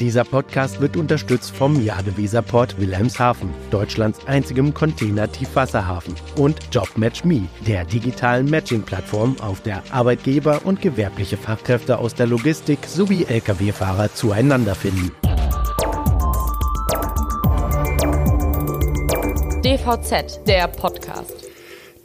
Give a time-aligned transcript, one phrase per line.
[0.00, 9.36] Dieser Podcast wird unterstützt vom Jadeweserport Wilhelmshaven, Deutschlands einzigem Container-Tiefwasserhafen, und JobMatchMe, der digitalen Matching-Plattform,
[9.40, 15.12] auf der Arbeitgeber und gewerbliche Fachkräfte aus der Logistik sowie Lkw-Fahrer zueinander finden.
[19.62, 21.45] DVZ, der Podcast.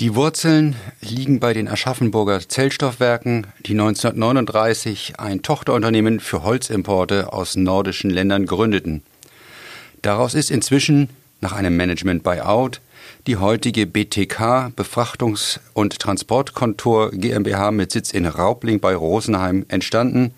[0.02, 8.10] Die Wurzeln liegen bei den Aschaffenburger Zellstoffwerken, die 1939 ein Tochterunternehmen für Holzimporte aus nordischen
[8.10, 9.04] Ländern gründeten.
[10.02, 12.82] Daraus ist inzwischen, nach einem Management-Buyout,
[13.28, 20.34] die heutige BTK Befrachtungs- und Transportkontor GmbH mit Sitz in Raubling bei Rosenheim entstanden,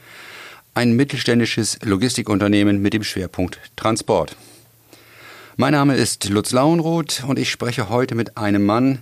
[0.74, 4.36] ein mittelständisches Logistikunternehmen mit dem Schwerpunkt Transport.
[5.56, 9.00] Mein Name ist Lutz Lauenroth und ich spreche heute mit einem Mann,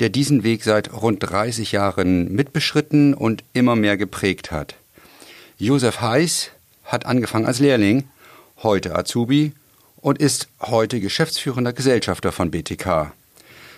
[0.00, 4.74] der diesen Weg seit rund 30 Jahren mitbeschritten und immer mehr geprägt hat.
[5.58, 6.50] Josef Heiß
[6.84, 8.04] hat angefangen als Lehrling,
[8.62, 9.52] heute Azubi
[9.96, 13.12] und ist heute geschäftsführender Gesellschafter von BTK.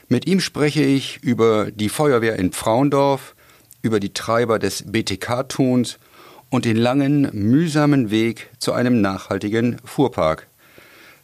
[0.09, 3.35] Mit ihm spreche ich über die Feuerwehr in Frauendorf,
[3.83, 5.99] über die Treiber des BTK-Tuns
[6.51, 10.47] und den langen, mühsamen Weg zu einem nachhaltigen Fuhrpark.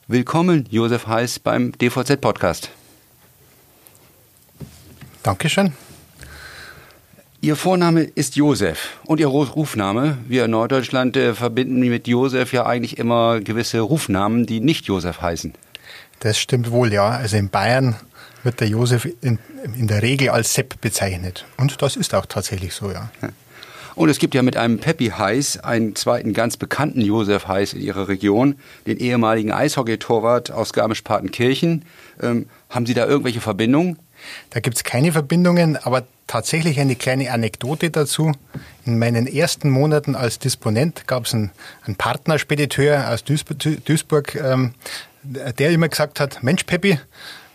[0.09, 2.71] Willkommen, Josef Heiß, beim DVZ-Podcast.
[5.23, 5.73] Dankeschön.
[7.41, 10.19] Ihr Vorname ist Josef und Ihr Rufname.
[10.27, 15.21] Wir in Norddeutschland äh, verbinden mit Josef ja eigentlich immer gewisse Rufnamen, die nicht Josef
[15.21, 15.55] heißen.
[16.21, 17.09] Das stimmt wohl, ja.
[17.09, 17.97] Also in Bayern
[18.43, 19.39] wird der Josef in,
[19.77, 21.45] in der Regel als Sepp bezeichnet.
[21.57, 23.11] Und das ist auch tatsächlich so, ja.
[23.95, 27.83] Und es gibt ja mit einem Peppi Heiß einen zweiten ganz bekannten Josef Heiß in
[27.83, 28.57] Ihrer Region,
[28.87, 31.85] den ehemaligen Eishockeytorwart aus Garmisch-Partenkirchen.
[32.21, 33.99] Ähm, haben Sie da irgendwelche Verbindungen?
[34.51, 38.33] Da gibt es keine Verbindungen, aber tatsächlich eine kleine Anekdote dazu.
[38.85, 41.51] In meinen ersten Monaten als Disponent gab es einen,
[41.85, 44.75] einen Partnerspediteur aus Duisburg, Duisburg ähm,
[45.23, 46.99] der immer gesagt hat, Mensch Peppi,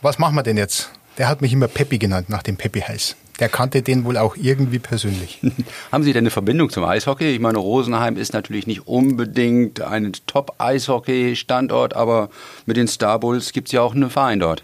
[0.01, 0.89] was machen wir denn jetzt?
[1.17, 3.15] Der hat mich immer Peppi genannt, nach dem Peppi heiß.
[3.39, 5.41] Der kannte den wohl auch irgendwie persönlich.
[5.91, 7.35] Haben Sie denn eine Verbindung zum Eishockey?
[7.35, 12.29] Ich meine, Rosenheim ist natürlich nicht unbedingt ein Top-Eishockey-Standort, aber
[12.65, 14.63] mit den Star Bulls gibt es ja auch einen Verein dort.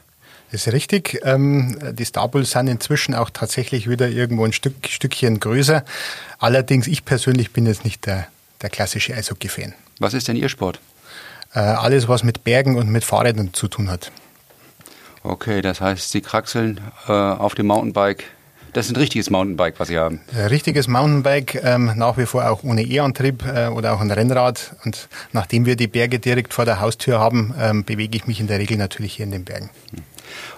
[0.54, 1.20] Das ist richtig.
[1.24, 5.84] Ähm, die Star Bulls sind inzwischen auch tatsächlich wieder irgendwo ein Stück, Stückchen größer.
[6.38, 8.28] Allerdings, ich persönlich bin jetzt nicht der,
[8.62, 9.74] der klassische Eishockey-Fan.
[9.98, 10.80] Was ist denn Ihr Sport?
[11.56, 14.12] Äh, alles, was mit Bergen und mit Fahrrädern zu tun hat.
[15.24, 18.24] Okay, das heißt, Sie kraxeln äh, auf dem Mountainbike
[18.74, 20.22] das ist ein richtiges Mountainbike, was Sie haben.
[20.36, 24.76] Ein richtiges Mountainbike, ähm, nach wie vor auch ohne E-Antrieb äh, oder auch ein Rennrad.
[24.84, 28.48] Und nachdem wir die Berge direkt vor der Haustür haben, ähm, bewege ich mich in
[28.48, 29.70] der Regel natürlich hier in den Bergen.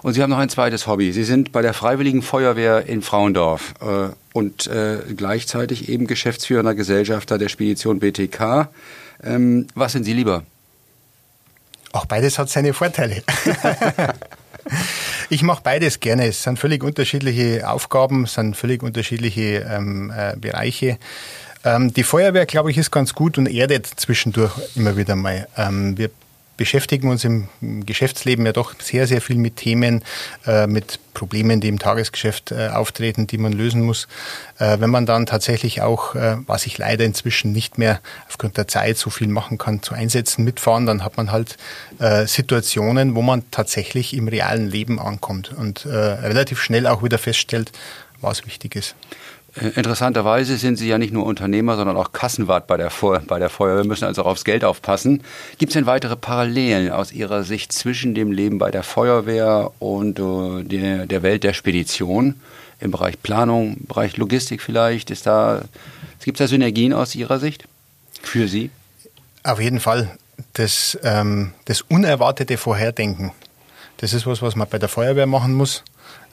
[0.01, 1.11] Und Sie haben noch ein zweites Hobby.
[1.11, 7.37] Sie sind bei der Freiwilligen Feuerwehr in Frauendorf äh, und äh, gleichzeitig eben geschäftsführender Gesellschafter
[7.37, 8.69] der Spedition BTK.
[9.23, 10.43] Ähm, was sind Sie lieber?
[11.91, 13.23] Auch beides hat seine Vorteile.
[15.29, 16.27] Ich mache beides gerne.
[16.27, 20.97] Es sind völlig unterschiedliche Aufgaben, es sind völlig unterschiedliche ähm, äh, Bereiche.
[21.63, 25.47] Ähm, die Feuerwehr, glaube ich, ist ganz gut und erdet zwischendurch immer wieder mal.
[25.57, 26.11] Ähm, wir
[26.57, 27.47] beschäftigen uns im
[27.85, 30.03] Geschäftsleben ja doch sehr, sehr viel mit Themen,
[30.45, 34.07] äh, mit Problemen, die im Tagesgeschäft äh, auftreten, die man lösen muss.
[34.59, 36.16] Äh, wenn man dann tatsächlich auch,
[36.47, 40.43] was ich leider inzwischen nicht mehr aufgrund der Zeit so viel machen kann, zu Einsätzen
[40.43, 41.57] mitfahren, dann hat man halt
[42.25, 47.72] Situationen, wo man tatsächlich im realen Leben ankommt und relativ schnell auch wieder feststellt,
[48.22, 48.95] was wichtig ist.
[49.55, 53.39] Äh, interessanterweise sind Sie ja nicht nur Unternehmer, sondern auch Kassenwart bei der, Feu bei
[53.39, 55.23] der Feuerwehr, müssen also auch aufs Geld aufpassen.
[55.57, 60.19] Gibt es denn weitere Parallelen aus Ihrer Sicht zwischen dem Leben bei der Feuerwehr und
[60.19, 62.35] uh, der, der Welt der Spedition
[62.79, 65.09] im Bereich Planung, im Bereich Logistik vielleicht?
[65.11, 65.61] Ist da,
[66.23, 67.66] gibt es da Synergien aus Ihrer Sicht
[68.22, 68.69] für Sie?
[69.43, 70.09] Auf jeden Fall.
[70.53, 73.31] Das, ähm, das unerwartete Vorherdenken,
[73.97, 75.83] das ist was, was man bei der Feuerwehr machen muss.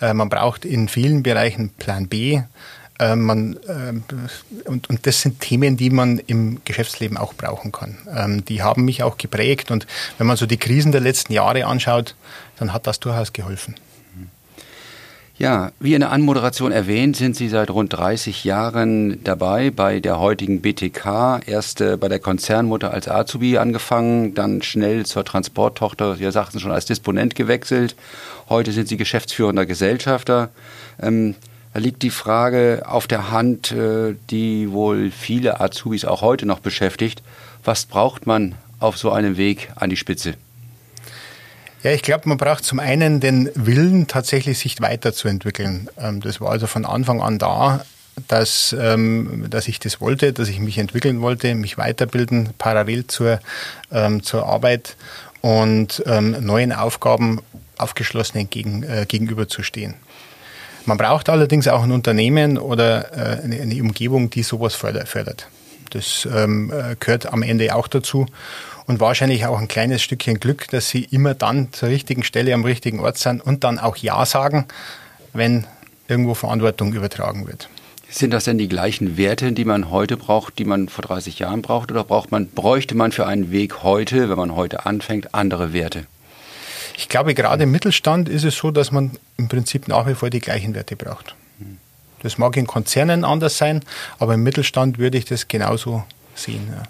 [0.00, 2.43] Äh, man braucht in vielen Bereichen Plan B.
[2.98, 7.98] Äh, man, äh, und, und das sind Themen, die man im Geschäftsleben auch brauchen kann.
[8.14, 9.86] Ähm, die haben mich auch geprägt und
[10.18, 12.15] wenn man so die Krisen der letzten Jahre anschaut,
[12.59, 13.74] dann hat das durchaus geholfen.
[15.39, 20.21] Ja, wie in der Anmoderation erwähnt, sind Sie seit rund 30 Jahren dabei bei der
[20.21, 21.41] heutigen BTK.
[21.47, 26.71] Erst äh, bei der Konzernmutter als Azubi angefangen, dann schnell zur Transporttochter, Sie sagten schon,
[26.71, 27.97] als Disponent gewechselt.
[28.50, 30.50] Heute sind Sie geschäftsführender Gesellschafter.
[31.00, 31.34] Ähm,
[31.74, 36.60] da liegt die Frage auf der Hand, äh, die wohl viele Azubis auch heute noch
[36.60, 37.22] beschäftigt.
[37.65, 40.34] Was braucht man auf so einem Weg an die Spitze?
[41.83, 45.89] Ja, ich glaube, man braucht zum einen den Willen, tatsächlich sich weiterzuentwickeln.
[45.98, 47.84] Ähm, das war also von Anfang an da.
[48.28, 53.41] dass, ähm, dass ich das wollte, dass ich mich entwickeln wollte, mich weiterbilden, parallel zur,
[53.91, 54.97] ähm, zur Arbeit
[55.41, 57.41] und neuen Aufgaben
[57.78, 59.95] aufgeschlossen entgegen, äh, gegenüberzustehen.
[60.84, 65.49] Man braucht allerdings auch ein Unternehmen oder äh, eine, eine, Umgebung, die sowas fördert.
[65.91, 68.27] Das ähm, äh, gehört am Ende auch dazu
[68.87, 72.65] und wahrscheinlich auch ein kleines Stückchen Glück, dass sie immer dann zur richtigen Stelle am
[72.65, 74.67] richtigen Ort sind und dann auch Ja sagen,
[75.33, 75.67] wenn
[76.09, 77.69] irgendwo Verantwortung übertragen wird.
[78.11, 81.63] Sind das denn die gleichen Werte, die man heute braucht, die man vor 30 Jahren
[81.63, 81.91] braucht?
[81.91, 86.07] Oder braucht man, bräuchte man für einen Weg heute, wenn man heute anfängt, andere Werte?
[86.97, 90.30] Ich glaube, gerade im Mittelstand ist es so, dass man im Prinzip nach wie vor
[90.30, 91.34] die gleichen Werte braucht.
[92.22, 93.80] Das mag in Konzernen anders sein,
[94.18, 96.04] aber im Mittelstand würde ich das genauso
[96.34, 96.68] sehen.
[96.71, 96.83] Ja.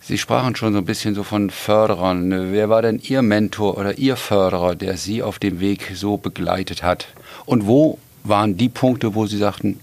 [0.00, 2.52] Sie sprachen schon so ein bisschen so von Förderern.
[2.52, 6.82] Wer war denn Ihr Mentor oder Ihr Förderer, der Sie auf dem Weg so begleitet
[6.82, 7.08] hat?
[7.46, 9.80] Und wo waren die Punkte, wo Sie sagten,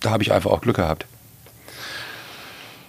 [0.00, 1.06] da habe ich einfach auch Glück gehabt?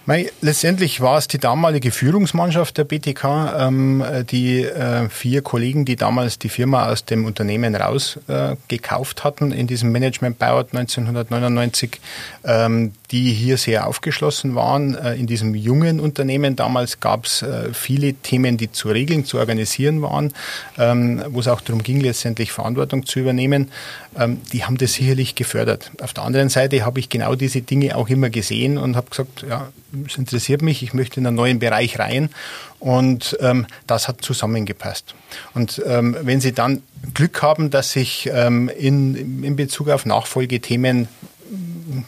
[0.08, 3.24] Mei, letztendlich war es die damalige Führungsmannschaft der BTK,
[3.58, 9.52] ähm, die äh, vier Kollegen, die damals die Firma aus dem Unternehmen rausgekauft äh, hatten
[9.52, 12.00] in diesem Management Buyout 1999,
[12.44, 14.94] ähm, die hier sehr aufgeschlossen waren.
[14.94, 19.36] Äh, in diesem jungen Unternehmen damals gab es äh, viele Themen, die zu regeln, zu
[19.36, 20.32] organisieren waren,
[20.78, 23.70] ähm, wo es auch darum ging, letztendlich Verantwortung zu übernehmen.
[24.18, 25.90] Ähm, die haben das sicherlich gefördert.
[26.00, 29.44] Auf der anderen Seite habe ich genau diese Dinge auch immer gesehen und habe gesagt,
[29.46, 29.68] ja,
[30.06, 32.30] es interessiert mich, ich möchte in einen neuen Bereich rein
[32.78, 35.14] und ähm, das hat zusammengepasst.
[35.54, 36.82] Und ähm, wenn Sie dann
[37.14, 41.08] Glück haben, dass sich ähm, in, in Bezug auf Nachfolgethemen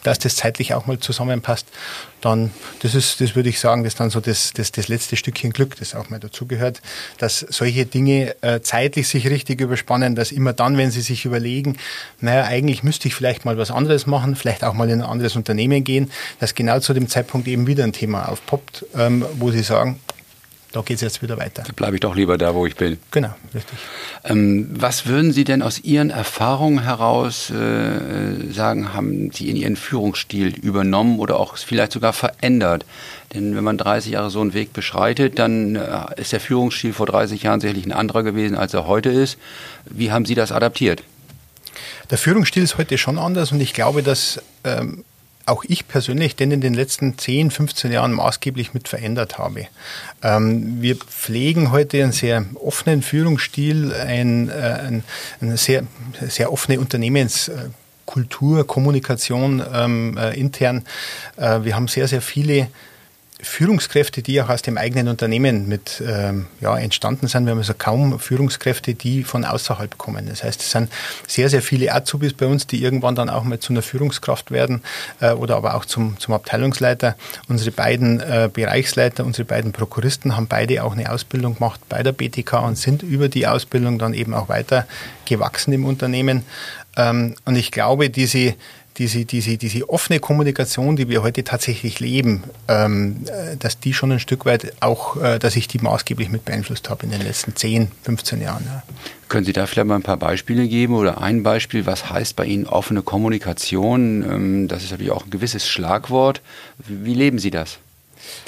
[0.03, 1.67] dass das zeitlich auch mal zusammenpasst,
[2.21, 2.51] dann,
[2.81, 5.51] das ist, das würde ich sagen, das ist dann so das, das, das letzte Stückchen
[5.51, 6.81] Glück, das auch mal dazugehört,
[7.17, 11.77] dass solche Dinge äh, zeitlich sich richtig überspannen, dass immer dann, wenn Sie sich überlegen,
[12.19, 15.35] naja, eigentlich müsste ich vielleicht mal was anderes machen, vielleicht auch mal in ein anderes
[15.35, 19.63] Unternehmen gehen, dass genau zu dem Zeitpunkt eben wieder ein Thema aufpoppt, ähm, wo Sie
[19.63, 19.99] sagen,
[20.71, 21.63] da geht es jetzt wieder weiter.
[21.65, 22.97] Da bleibe ich doch lieber da, wo ich bin.
[23.11, 23.77] Genau, richtig.
[24.23, 29.75] Ähm, was würden Sie denn aus Ihren Erfahrungen heraus äh, sagen, haben Sie in Ihren
[29.75, 32.85] Führungsstil übernommen oder auch vielleicht sogar verändert?
[33.33, 37.05] Denn wenn man 30 Jahre so einen Weg beschreitet, dann äh, ist der Führungsstil vor
[37.05, 39.37] 30 Jahren sicherlich ein anderer gewesen, als er heute ist.
[39.85, 41.03] Wie haben Sie das adaptiert?
[42.09, 45.03] Der Führungsstil ist heute schon anders und ich glaube, dass ähm,
[45.45, 49.67] auch ich persönlich den in den letzten 10, 15 Jahren maßgeblich mit verändert habe.
[50.23, 55.03] Ähm, wir pflegen heute einen sehr offenen Führungsstil, ein, äh, ein,
[55.41, 55.83] eine sehr,
[56.27, 60.83] sehr offene Unternehmenskultur, Kommunikation ähm, äh, intern.
[61.37, 62.67] Äh, wir haben sehr, sehr viele
[63.41, 67.45] Führungskräfte, die auch aus dem eigenen Unternehmen mit ähm, ja, entstanden sind.
[67.45, 70.27] Wir haben also kaum Führungskräfte, die von außerhalb kommen.
[70.27, 70.91] Das heißt, es sind
[71.27, 74.81] sehr, sehr viele Azubis bei uns, die irgendwann dann auch mal zu einer Führungskraft werden
[75.19, 77.15] äh, oder aber auch zum, zum Abteilungsleiter.
[77.47, 82.11] Unsere beiden äh, Bereichsleiter, unsere beiden Prokuristen haben beide auch eine Ausbildung gemacht bei der
[82.11, 84.87] BTK und sind über die Ausbildung dann eben auch weiter
[85.25, 86.43] gewachsen im Unternehmen.
[86.97, 88.55] Ähm, und ich glaube, diese
[89.01, 94.11] diese, diese, diese offene Kommunikation, die wir heute tatsächlich leben, ähm, äh, dass die schon
[94.11, 97.55] ein Stück weit auch, äh, dass ich die maßgeblich mit beeinflusst habe in den letzten
[97.55, 98.63] 10, 15 Jahren.
[98.63, 98.83] Ja.
[99.27, 102.45] Können Sie da vielleicht mal ein paar Beispiele geben oder ein Beispiel, was heißt bei
[102.45, 104.21] Ihnen offene Kommunikation?
[104.21, 106.41] Ähm, das ist natürlich auch ein gewisses Schlagwort.
[106.77, 107.79] Wie leben Sie das?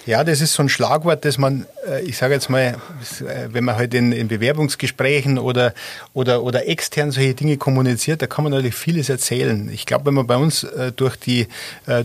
[0.05, 3.63] Ja, das ist so ein Schlagwort, das man, äh, ich sage jetzt mal, äh, wenn
[3.63, 5.73] man halt in, in, Bewerbungsgesprächen oder,
[6.13, 9.69] oder, oder extern solche Dinge kommuniziert, da kann man natürlich vieles erzählen.
[9.71, 11.47] Ich glaube, wenn man bei uns äh, durch die,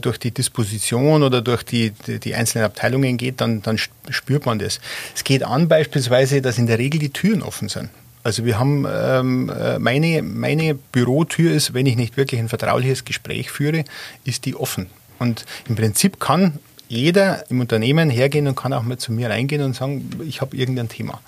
[0.01, 4.81] durch die Disposition oder durch die, die einzelnen Abteilungen geht, dann, dann spürt man das.
[5.15, 7.91] Es geht an beispielsweise, dass in der Regel die Türen offen sind.
[8.23, 13.51] Also wir haben ähm, meine, meine Bürotür ist, wenn ich nicht wirklich ein vertrauliches Gespräch
[13.51, 13.85] führe,
[14.25, 14.87] ist die offen.
[15.19, 16.59] Und im Prinzip kann
[16.89, 20.57] jeder im Unternehmen hergehen und kann auch mal zu mir reingehen und sagen, ich habe
[20.57, 21.21] irgendein Thema.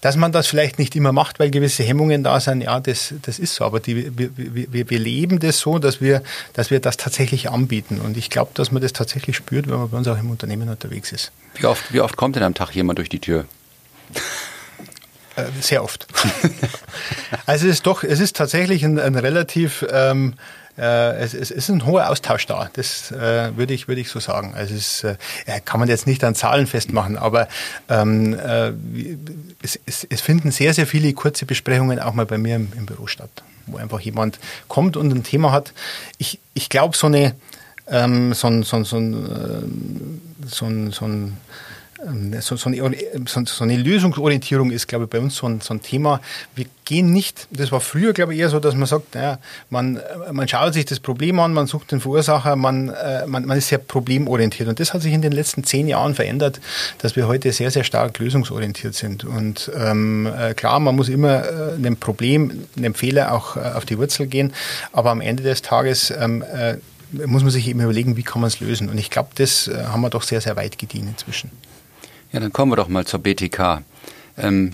[0.00, 3.38] Dass man das vielleicht nicht immer macht, weil gewisse Hemmungen da sind, ja, das, das
[3.38, 3.64] ist so.
[3.64, 6.22] Aber die, wir, wir, wir leben das so, dass wir,
[6.54, 8.00] dass wir das tatsächlich anbieten.
[8.00, 10.68] Und ich glaube, dass man das tatsächlich spürt, wenn man bei uns auch im Unternehmen
[10.68, 11.32] unterwegs ist.
[11.54, 13.44] Wie oft, wie oft kommt denn am Tag jemand durch die Tür?
[15.36, 16.06] Äh, sehr oft.
[17.46, 21.68] also es ist doch, es ist tatsächlich ein, ein relativ ähm, äh, es, es, ist
[21.68, 22.70] ein hoher Austausch da.
[22.72, 24.54] Das äh, würde ich, würde ich so sagen.
[24.54, 25.16] Also es äh,
[25.64, 27.48] kann man jetzt nicht an Zahlen festmachen, aber
[27.88, 28.72] ähm, äh,
[29.62, 32.86] es, es, es, finden sehr, sehr viele kurze Besprechungen auch mal bei mir im, im
[32.86, 33.30] Büro statt,
[33.66, 34.38] wo einfach jemand
[34.68, 35.72] kommt und ein Thema hat.
[36.18, 37.34] Ich, ich glaube, so eine
[37.88, 41.36] ähm, so ein, so ein, so ein, äh, so ein, so ein
[42.40, 42.78] so, so, eine,
[43.26, 46.20] so, eine, Lösungsorientierung ist, glaube ich, bei uns so ein, so ein, Thema.
[46.54, 49.38] Wir gehen nicht, das war früher, glaube ich, eher so, dass man sagt, naja,
[49.70, 50.00] man,
[50.32, 53.68] man schaut sich das Problem an, man sucht den Verursacher, man, äh, man, man ist
[53.68, 54.68] sehr problemorientiert.
[54.68, 56.60] Und das hat sich in den letzten zehn Jahren verändert,
[56.98, 59.24] dass wir heute sehr, sehr stark lösungsorientiert sind.
[59.24, 63.84] Und ähm, äh, klar, man muss immer äh, einem Problem, einem Fehler auch äh, auf
[63.84, 64.52] die Wurzel gehen,
[64.92, 66.76] aber am Ende des Tages ähm, äh,
[67.26, 68.88] muss man sich eben überlegen, wie kann man es lösen.
[68.88, 71.50] Und ich glaube, das äh, haben wir doch sehr, sehr weit gedient inzwischen.
[72.32, 73.82] Ja, dann kommen wir doch mal zur BTK.
[74.38, 74.72] Ähm,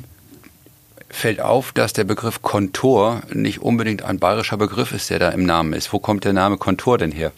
[1.10, 5.44] fällt auf, dass der Begriff Kontor nicht unbedingt ein bayerischer Begriff ist, der da im
[5.44, 5.92] Namen ist.
[5.92, 7.32] Wo kommt der Name Kontor denn her?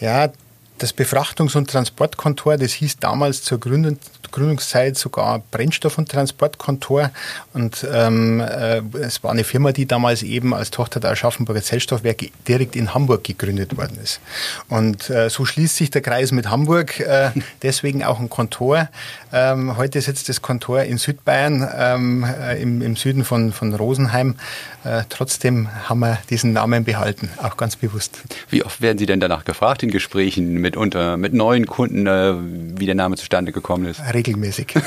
[0.00, 0.30] Ja,
[0.78, 3.98] das Befrachtungs- und Transportkontor, das hieß damals zur Gründung,
[4.30, 7.10] Gründungszeit sogar Brennstoff- und Transportkontor.
[7.54, 12.30] Und ähm, äh, es war eine Firma, die damals eben als Tochter der Aschaffenburger Zellstoffwerke
[12.46, 14.20] direkt in Hamburg gegründet worden ist.
[14.68, 17.30] Und äh, so schließt sich der Kreis mit Hamburg, äh,
[17.62, 18.88] deswegen auch ein Kontor.
[19.36, 24.36] Ähm, heute sitzt das Kontor in Südbayern, ähm, äh, im, im, Süden von, von Rosenheim.
[24.82, 28.22] Äh, trotzdem haben wir diesen Namen behalten, auch ganz bewusst.
[28.48, 32.34] Wie oft werden Sie denn danach gefragt in Gesprächen mitunter mit neuen Kunden, äh,
[32.78, 34.00] wie der Name zustande gekommen ist?
[34.12, 34.74] regelmäßig.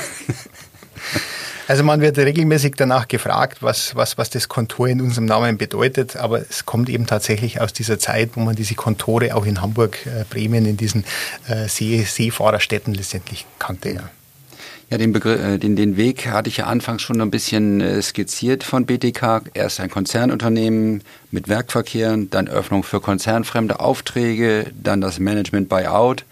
[1.68, 6.16] Also man wird regelmäßig danach gefragt, was, was, was das Kontor in unserem Namen bedeutet,
[6.16, 10.04] aber es kommt eben tatsächlich aus dieser Zeit, wo man diese Kontore auch in Hamburg,
[10.04, 11.04] äh, Bremen, in diesen
[11.46, 13.90] äh, See, Seefahrerstädten letztendlich kannte.
[13.90, 14.10] Ja.
[14.90, 18.02] Ja, den, Begriff, äh, den, den Weg hatte ich ja anfangs schon ein bisschen äh,
[18.02, 19.42] skizziert von BTK.
[19.54, 26.24] Erst ein Konzernunternehmen mit Werkverkehren, dann Öffnung für konzernfremde Aufträge, dann das Management Buyout.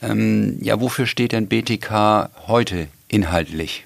[0.00, 3.84] Ähm, ja, wofür steht denn BTK heute inhaltlich?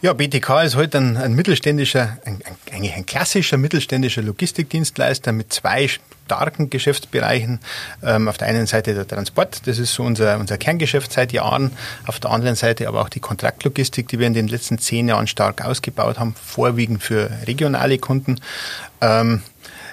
[0.00, 2.38] Ja, BTK ist heute ein, ein mittelständischer, ein,
[2.72, 5.88] eigentlich ein klassischer mittelständischer Logistikdienstleister mit zwei
[6.28, 7.58] starken Geschäftsbereichen.
[8.02, 11.72] Ähm, auf der einen Seite der Transport, das ist so unser, unser Kerngeschäft seit Jahren.
[12.06, 15.26] Auf der anderen Seite aber auch die Kontraktlogistik, die wir in den letzten zehn Jahren
[15.26, 18.40] stark ausgebaut haben, vorwiegend für regionale Kunden.
[19.00, 19.40] Ähm,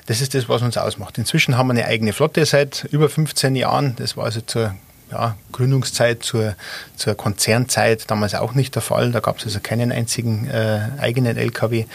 [0.08, 1.18] das ist das, was uns ausmacht.
[1.18, 3.96] Inzwischen haben wir eine eigene Flotte seit über 15 Jahren.
[3.96, 4.76] Das war also zur
[5.12, 6.56] ja, Gründungszeit zur,
[6.98, 9.12] zur Konzernzeit damals auch nicht der Fall.
[9.12, 11.86] Da gab es also keinen einzigen äh, eigenen LKW.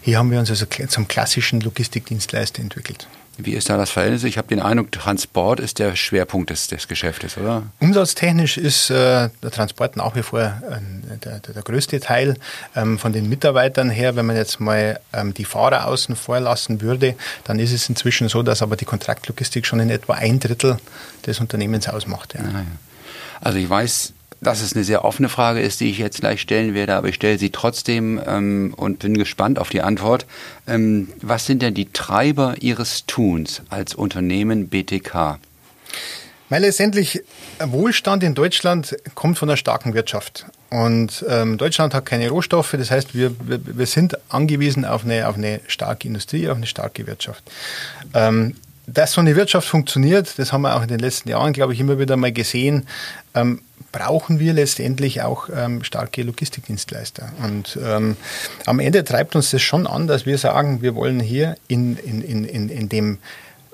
[0.00, 3.06] Hier haben wir uns also zum klassischen Logistikdienstleister entwickelt.
[3.44, 4.24] Wie ist da das Verhältnis?
[4.24, 7.64] Ich habe den Eindruck, Transport ist der Schwerpunkt des, des Geschäftes, oder?
[7.80, 12.36] Umsatztechnisch ist äh, der Transport nach wie vor äh, der, der, größte Teil.
[12.74, 16.80] Ähm, von den Mitarbeitern her, wenn man jetzt mal ähm, die Fahrer außen vor lassen
[16.80, 20.78] würde, dann ist es inzwischen so, dass aber die Kontraktlogistik schon in etwa ein Drittel
[21.26, 22.34] des Unternehmens ausmacht.
[22.34, 22.40] Ja.
[22.40, 22.64] Ah, ja.
[23.40, 26.74] Also ich weiß, dass es eine sehr offene Frage ist, die ich jetzt gleich stellen
[26.74, 30.26] werde, aber ich stelle sie trotzdem ähm, und bin gespannt auf die Antwort.
[30.66, 35.38] Ähm, was sind denn die Treiber Ihres Tuns als Unternehmen BTK?
[36.48, 37.22] Weil letztendlich
[37.64, 40.46] Wohlstand in Deutschland kommt von einer starken Wirtschaft.
[40.68, 45.36] Und ähm, Deutschland hat keine Rohstoffe, das heißt, wir, wir, sind angewiesen auf eine, auf
[45.36, 47.44] eine starke Industrie, auf eine starke Wirtschaft.
[48.14, 48.56] Ähm,
[48.92, 51.80] dass so eine Wirtschaft funktioniert, das haben wir auch in den letzten Jahren, glaube ich,
[51.80, 52.86] immer wieder mal gesehen,
[53.34, 57.32] ähm, brauchen wir letztendlich auch ähm, starke Logistikdienstleister.
[57.42, 58.16] Und ähm,
[58.66, 62.22] am Ende treibt uns das schon an, dass wir sagen, wir wollen hier in, in,
[62.22, 63.18] in, in, in dem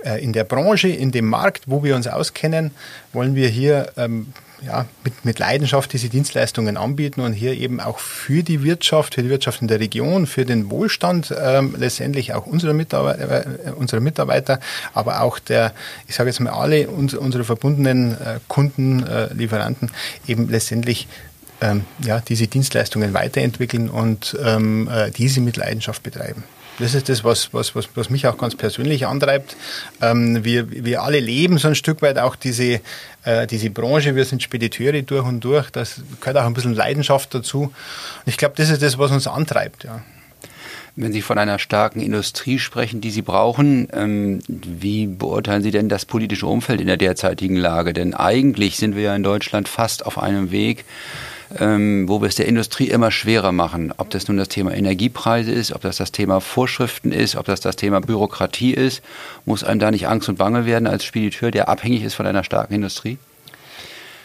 [0.05, 2.71] äh, in der Branche, in dem Markt, wo wir uns auskennen,
[3.13, 4.33] wollen wir hier ähm,
[4.63, 9.23] ja, mit, mit Leidenschaft diese Dienstleistungen anbieten und hier eben auch für die Wirtschaft, für
[9.23, 14.01] die Wirtschaft in der Region, für den Wohlstand ähm, letztendlich auch unserer Mitarbeiter, äh, unserer
[14.01, 14.61] Mitarbeiter,
[14.95, 15.73] aber auch der,
[16.09, 19.91] ich sage jetzt mal alle uns, unsere verbundenen äh, Kunden, äh, Lieferanten
[20.27, 21.07] eben letztendlich
[21.61, 26.45] ähm, ja, diese Dienstleistungen weiterentwickeln und ähm, äh, diese mit Leidenschaft betreiben.
[26.79, 29.57] Das ist das, was, was, was, was mich auch ganz persönlich antreibt.
[30.03, 32.81] Ähm, wir, wir alle leben so ein Stück weit auch diese,
[33.25, 34.15] äh, diese Branche.
[34.15, 35.71] Wir sind Spediteure durch und durch.
[35.71, 37.63] Das gehört auch ein bisschen Leidenschaft dazu.
[37.63, 37.73] Und
[38.27, 39.85] ich glaube, das ist das, was uns antreibt.
[39.85, 40.03] Ja.
[40.99, 45.91] Wenn Sie von einer starken Industrie sprechen, die Sie brauchen, ähm, wie beurteilen Sie denn
[45.91, 47.93] das politische Umfeld in der derzeitigen Lage?
[47.93, 50.87] Denn eigentlich sind wir ja in Deutschland fast auf einem Weg,
[51.59, 53.93] ähm, wo wir es der Industrie immer schwerer machen.
[53.97, 57.61] Ob das nun das Thema Energiepreise ist, ob das das Thema Vorschriften ist, ob das
[57.61, 59.03] das Thema Bürokratie ist,
[59.45, 62.45] muss einem da nicht Angst und Bange werden als Spediteur, der abhängig ist von einer
[62.45, 63.19] starken Industrie?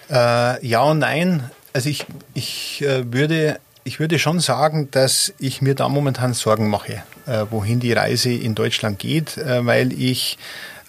[0.10, 1.50] Äh, ja und nein.
[1.74, 6.70] Also ich, ich äh, würde ich würde schon sagen, dass ich mir da momentan Sorgen
[6.70, 10.38] mache, äh, wohin die Reise in Deutschland geht, äh, weil ich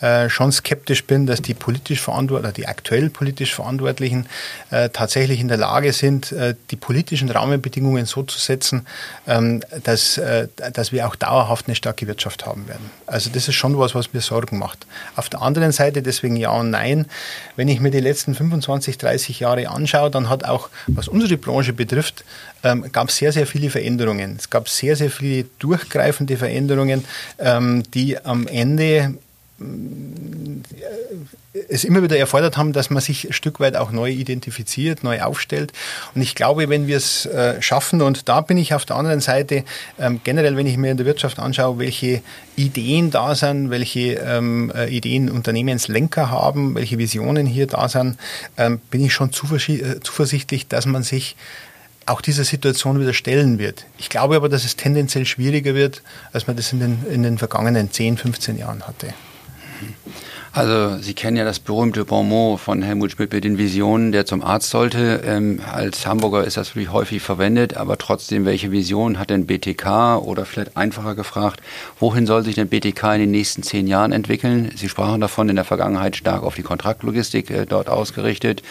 [0.02, 4.26] äh, schon skeptisch bin, dass die politisch verantwortlichen, die aktuell politisch Verantwortlichen
[4.70, 8.86] äh, tatsächlich in der Lage sind, äh, die politischen Rahmenbedingungen so zu setzen,
[9.26, 12.90] ähm, dass, äh, dass wir auch dauerhaft eine starke Wirtschaft haben werden.
[13.06, 14.86] Also das ist schon was, was mir Sorgen macht.
[15.16, 17.06] Auf der anderen Seite, deswegen ja und nein,
[17.56, 21.72] wenn ich mir die letzten 25, 30 Jahre anschaue, dann hat auch, was unsere Branche
[21.72, 22.24] betrifft,
[22.64, 24.36] ähm, gab es sehr, sehr viele Veränderungen.
[24.38, 27.04] Es gab sehr, sehr viele durchgreifende Veränderungen,
[27.38, 29.14] ähm, die am Ende
[31.68, 35.20] es immer wieder erfordert haben, dass man sich ein Stück weit auch neu identifiziert, neu
[35.20, 35.72] aufstellt.
[36.14, 39.20] Und ich glaube, wenn wir es äh, schaffen, und da bin ich auf der anderen
[39.20, 39.64] Seite,
[39.98, 42.22] ähm, generell, wenn ich mir in der Wirtschaft anschaue, welche
[42.56, 48.16] Ideen da sind, welche ähm, äh, Ideen Unternehmenslenker haben, welche Visionen hier da sind,
[48.56, 51.36] ähm, bin ich schon äh, zuversichtlich, dass man sich
[52.06, 53.86] auch dieser Situation wieder stellen wird.
[53.98, 56.02] Ich glaube aber, dass es tendenziell schwieriger wird,
[56.32, 59.14] als man das in den, in den vergangenen 10, 15 Jahren hatte.
[60.54, 64.42] Also Sie kennen ja das berühmte Bonmot von Helmut Schmidt mit den Visionen, der zum
[64.42, 65.22] Arzt sollte.
[65.24, 70.18] Ähm, als Hamburger ist das wirklich häufig verwendet, aber trotzdem, welche Vision hat denn BTK
[70.18, 71.62] oder vielleicht einfacher gefragt,
[71.98, 74.70] wohin soll sich denn BTK in den nächsten zehn Jahren entwickeln?
[74.76, 78.62] Sie sprachen davon in der Vergangenheit stark auf die Kontraktlogistik äh, dort ausgerichtet.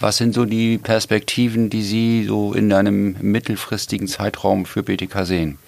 [0.00, 5.58] Was sind so die Perspektiven, die Sie so in einem mittelfristigen Zeitraum für BTK sehen?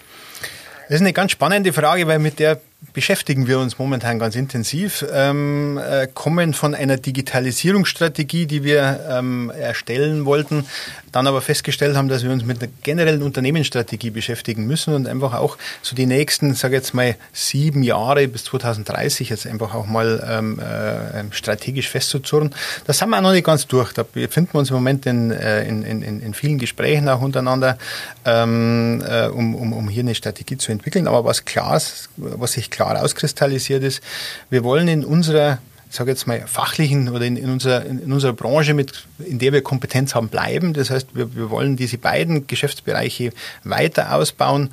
[0.89, 2.59] Das ist eine ganz spannende Frage, weil mit der
[2.93, 9.51] beschäftigen wir uns momentan ganz intensiv, ähm, äh, kommen von einer Digitalisierungsstrategie, die wir ähm,
[9.51, 10.65] erstellen wollten,
[11.11, 15.35] dann aber festgestellt haben, dass wir uns mit einer generellen Unternehmensstrategie beschäftigen müssen und einfach
[15.35, 20.25] auch so die nächsten, sage jetzt mal, sieben Jahre bis 2030 jetzt einfach auch mal
[20.29, 22.55] ähm, äh, strategisch festzuzurren.
[22.87, 23.93] Da sind wir auch noch nicht ganz durch.
[23.93, 27.77] Da befinden wir uns im Moment in, äh, in, in, in vielen Gesprächen auch untereinander,
[28.25, 31.09] ähm, äh, um, um, um hier eine Strategie zu entwickeln.
[31.09, 34.03] Aber was klar ist, was sich klar auskristallisiert ist,
[34.51, 35.59] wir wollen in unserer
[35.91, 39.55] ich sage jetzt mal, fachlichen oder in, in, unserer, in unserer Branche, mit, in der
[39.55, 40.75] wir Kompetenz haben, bleiben.
[40.75, 43.33] Das heißt, wir, wir wollen diese beiden Geschäftsbereiche
[43.65, 44.69] weiter ausbauen.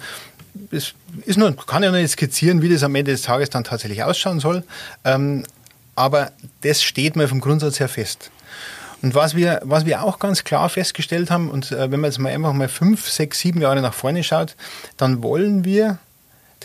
[0.72, 0.94] Es
[1.25, 4.04] ist nur, kann ja noch nicht skizzieren, wie das am Ende des Tages dann tatsächlich
[4.04, 4.64] ausschauen soll.
[5.06, 5.46] Ähm,
[5.96, 8.30] aber das steht mal vom Grundsatz her fest.
[9.02, 12.20] Und was wir, was wir auch ganz klar festgestellt haben, und äh, wenn man jetzt
[12.20, 14.58] mal einfach mal fünf, sechs, sieben Jahre nach vorne schaut,
[14.98, 16.00] dann wollen wir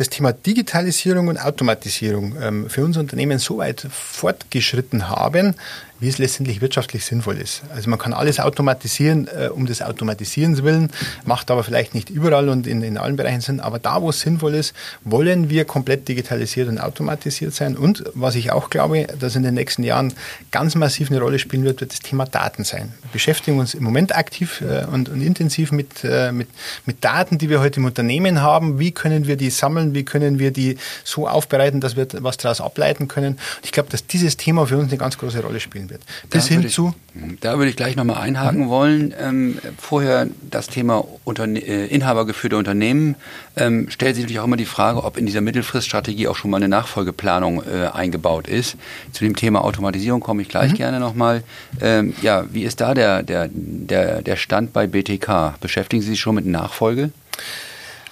[0.01, 5.55] das Thema Digitalisierung und Automatisierung ähm, für unser Unternehmen so weit fortgeschritten haben,
[6.01, 7.63] wie es letztendlich wirtschaftlich sinnvoll ist.
[7.75, 10.91] Also man kann alles automatisieren, äh, um des Automatisierens willen,
[11.25, 13.61] macht aber vielleicht nicht überall und in, in allen Bereichen Sinn.
[13.61, 17.77] Aber da, wo es sinnvoll ist, wollen wir komplett digitalisiert und automatisiert sein.
[17.77, 20.13] Und was ich auch glaube, dass in den nächsten Jahren
[20.51, 22.93] ganz massiv eine Rolle spielen wird, wird das Thema Daten sein.
[23.03, 26.49] Wir beschäftigen uns im Moment aktiv äh, und, und, intensiv mit, äh, mit,
[26.87, 28.79] mit Daten, die wir heute im Unternehmen haben.
[28.79, 29.95] Wie können wir die sammeln?
[29.95, 33.35] Wie können wir die so aufbereiten, dass wir was daraus ableiten können?
[33.35, 36.03] Und ich glaube, dass dieses Thema für uns eine ganz große Rolle spielen wird.
[36.31, 36.95] Bis hin ich, zu.
[37.41, 38.69] Da würde ich gleich nochmal einhaken mhm.
[38.69, 39.15] wollen.
[39.21, 43.17] Ähm, vorher das Thema Unterne äh, inhabergeführte Unternehmen.
[43.57, 46.59] Ähm, stellt sich natürlich auch immer die Frage, ob in dieser Mittelfriststrategie auch schon mal
[46.59, 48.77] eine Nachfolgeplanung äh, eingebaut ist.
[49.13, 50.77] Zu dem Thema Automatisierung komme ich gleich mhm.
[50.77, 51.43] gerne nochmal.
[51.81, 55.61] Ähm, ja, wie ist da der, der, der, der Stand bei BTK?
[55.61, 57.11] Beschäftigen Sie sich schon mit Nachfolge?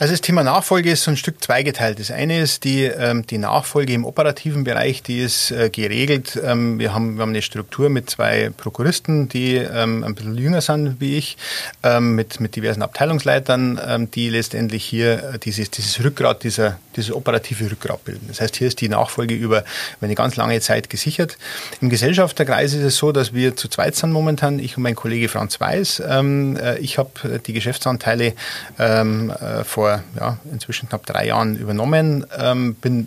[0.00, 1.98] Also das Thema Nachfolge ist so ein Stück zweigeteilt.
[1.98, 6.40] Das eine ist die, ähm, die Nachfolge im operativen Bereich, die ist äh, geregelt.
[6.40, 10.60] Ähm, wir, haben, wir haben eine Struktur mit zwei Prokuristen, die ähm, ein bisschen jünger
[10.60, 11.36] sind wie ich,
[11.82, 17.14] ähm, mit, mit diversen Abteilungsleitern, ähm, die letztendlich hier äh, dieses, dieses Rückgrat, dieser, dieses
[17.14, 18.26] operative Rückgrat bilden.
[18.28, 19.64] Das heißt, hier ist die Nachfolge über,
[20.02, 21.38] eine ganz lange Zeit gesichert.
[21.80, 25.28] Im Gesellschafterkreis ist es so, dass wir zu zweit sind momentan, ich und mein Kollege
[25.28, 26.02] Franz Weiß.
[26.06, 28.34] Ähm, äh, ich habe die Geschäftsanteile
[28.78, 32.26] ähm, äh, vor vor ja, inzwischen knapp drei Jahren übernommen.
[32.36, 33.06] Ähm, bin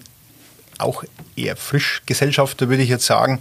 [0.82, 1.04] auch
[1.36, 3.40] eher frisch Gesellschafter, würde ich jetzt sagen.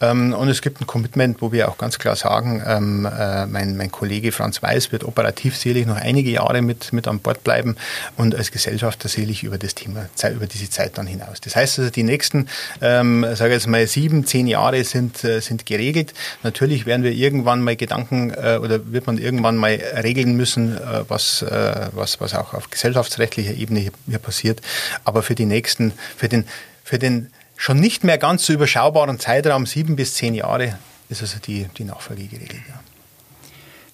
[0.00, 3.76] Ähm, und es gibt ein Commitment, wo wir auch ganz klar sagen, ähm, äh, mein,
[3.76, 7.76] mein Kollege Franz Weiß wird operativ sicherlich noch einige Jahre mit, mit an Bord bleiben
[8.16, 11.40] und als Gesellschafter sicherlich über das Thema, über diese Zeit dann hinaus.
[11.40, 12.48] Das heißt also, die nächsten,
[12.80, 16.14] ähm, sage jetzt mal, sieben, zehn Jahre sind, äh, sind geregelt.
[16.42, 19.70] Natürlich werden wir irgendwann mal Gedanken äh, oder wird man irgendwann mal
[20.02, 21.44] regeln müssen, was,
[21.92, 24.60] was, was auch auf gesellschaftsrechtlicher Ebene hier, hier passiert.
[25.04, 26.44] Aber für die nächsten, für den
[26.88, 30.78] für den schon nicht mehr ganz so überschaubaren Zeitraum sieben bis zehn Jahre
[31.10, 32.62] ist also die, die Nachfolge geregelt.
[32.66, 32.80] Ja.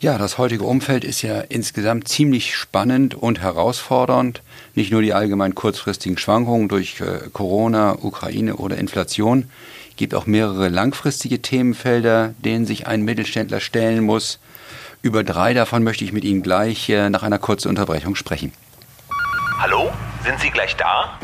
[0.01, 4.43] Ja, das heutige Umfeld ist ja insgesamt ziemlich spannend und herausfordernd.
[4.75, 9.51] Nicht nur die allgemein kurzfristigen Schwankungen durch äh, Corona, Ukraine oder Inflation.
[9.91, 14.39] Es gibt auch mehrere langfristige Themenfelder, denen sich ein Mittelständler stellen muss.
[15.03, 18.53] Über drei davon möchte ich mit Ihnen gleich äh, nach einer kurzen Unterbrechung sprechen.
[19.59, 19.91] Hallo,
[20.25, 21.19] sind Sie gleich da?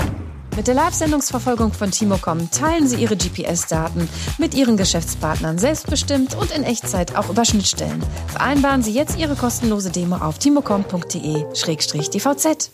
[0.56, 4.08] Mit der Live-Sendungsverfolgung von Timocom teilen Sie Ihre GPS-Daten
[4.38, 8.02] mit Ihren Geschäftspartnern selbstbestimmt und in Echtzeit auch über Schnittstellen.
[8.26, 12.70] Vereinbaren Sie jetzt Ihre kostenlose Demo auf timocom.de-dvz.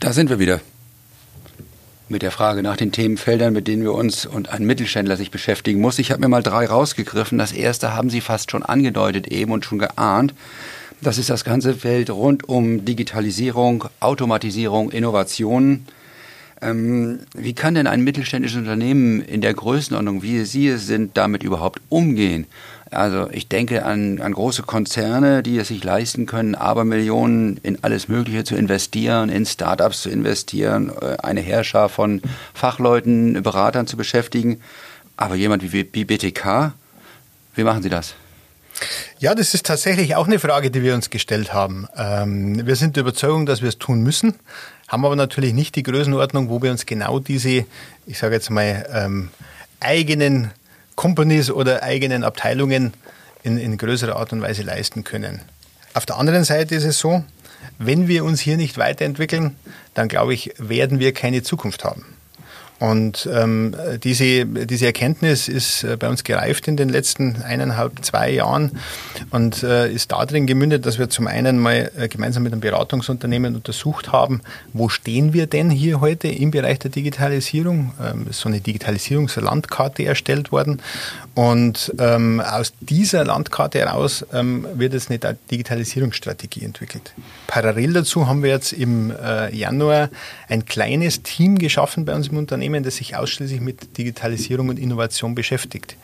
[0.00, 0.60] Da sind wir wieder.
[2.08, 5.80] Mit der Frage nach den Themenfeldern, mit denen wir uns und ein Mittelständler sich beschäftigen
[5.80, 5.98] muss.
[5.98, 7.38] Ich habe mir mal drei rausgegriffen.
[7.38, 10.34] Das erste haben Sie fast schon angedeutet eben und schon geahnt.
[11.00, 15.86] Das ist das ganze Feld rund um Digitalisierung, Automatisierung, Innovationen.
[16.62, 21.42] Ähm, wie kann denn ein mittelständisches Unternehmen in der Größenordnung, wie Sie es sind, damit
[21.42, 22.46] überhaupt umgehen?
[22.90, 28.08] Also ich denke an, an große Konzerne, die es sich leisten können, Abermillionen in alles
[28.08, 32.22] Mögliche zu investieren, in Startups zu investieren, äh, eine Herrscher von
[32.54, 34.60] Fachleuten, Beratern zu beschäftigen.
[35.16, 36.72] Aber jemand wie, wie BTK,
[37.54, 38.14] wie machen Sie das?
[39.18, 41.88] Ja, das ist tatsächlich auch eine Frage, die wir uns gestellt haben.
[41.96, 44.34] Ähm, wir sind der Überzeugung, dass wir es tun müssen,
[44.88, 47.64] haben aber natürlich nicht die Größenordnung, wo wir uns genau diese,
[48.06, 49.30] ich sage jetzt mal, ähm,
[49.80, 50.50] eigenen
[50.96, 52.92] Companies oder eigenen Abteilungen
[53.42, 55.40] in, in größerer Art und Weise leisten können.
[55.94, 57.24] Auf der anderen Seite ist es so,
[57.78, 59.56] wenn wir uns hier nicht weiterentwickeln,
[59.94, 62.04] dann glaube ich, werden wir keine Zukunft haben.
[62.78, 68.30] Und ähm, diese, diese Erkenntnis ist äh, bei uns gereift in den letzten eineinhalb, zwei
[68.30, 68.72] Jahren
[69.30, 73.54] und äh, ist darin gemündet, dass wir zum einen mal äh, gemeinsam mit einem Beratungsunternehmen
[73.54, 74.42] untersucht haben,
[74.74, 77.92] wo stehen wir denn hier heute im Bereich der Digitalisierung.
[78.02, 80.82] Ähm, ist so eine Digitalisierungslandkarte erstellt worden
[81.34, 85.18] und ähm, aus dieser Landkarte heraus ähm, wird jetzt eine
[85.50, 87.12] Digitalisierungsstrategie entwickelt.
[87.46, 90.10] Parallel dazu haben wir jetzt im äh, Januar
[90.48, 94.78] ein kleines Team geschaffen bei uns im Unternehmen, Unternehmen, das sich ausschließlich mit Digitalisierung und
[94.78, 95.96] Innovation beschäftigt.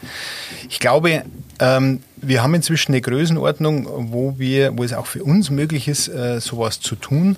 [0.69, 1.25] Ich glaube,
[1.59, 6.09] ähm, wir haben inzwischen eine Größenordnung, wo wir, wo es auch für uns möglich ist,
[6.09, 7.37] äh, sowas zu tun.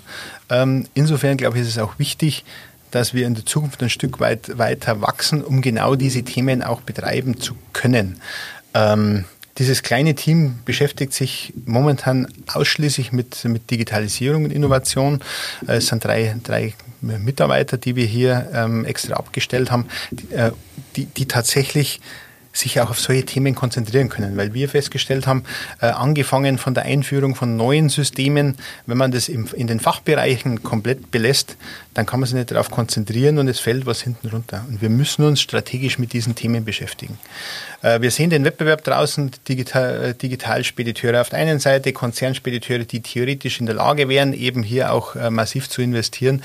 [0.50, 2.44] Ähm, insofern glaube ich, ist es auch wichtig,
[2.90, 6.82] dass wir in der Zukunft ein Stück weit weiter wachsen, um genau diese Themen auch
[6.82, 8.20] betreiben zu können.
[8.74, 9.24] Ähm,
[9.58, 15.20] dieses kleine Team beschäftigt sich momentan ausschließlich mit, mit Digitalisierung und Innovation.
[15.66, 20.50] Es sind drei, drei Mitarbeiter, die wir hier ähm, extra abgestellt haben, die, äh,
[20.96, 22.00] die, die tatsächlich
[22.54, 25.44] sich auch auf solche Themen konzentrieren können, weil wir festgestellt haben,
[25.80, 30.62] äh, angefangen von der Einführung von neuen Systemen, wenn man das im, in den Fachbereichen
[30.62, 31.56] komplett belässt,
[31.94, 34.64] dann kann man sich nicht darauf konzentrieren und es fällt was hinten runter.
[34.68, 37.18] Und wir müssen uns strategisch mit diesen Themen beschäftigen.
[37.82, 43.00] Äh, wir sehen den Wettbewerb draußen, Digital, äh, Digitalspediteure auf der einen Seite, Konzernspediteure, die
[43.00, 46.42] theoretisch in der Lage wären, eben hier auch äh, massiv zu investieren,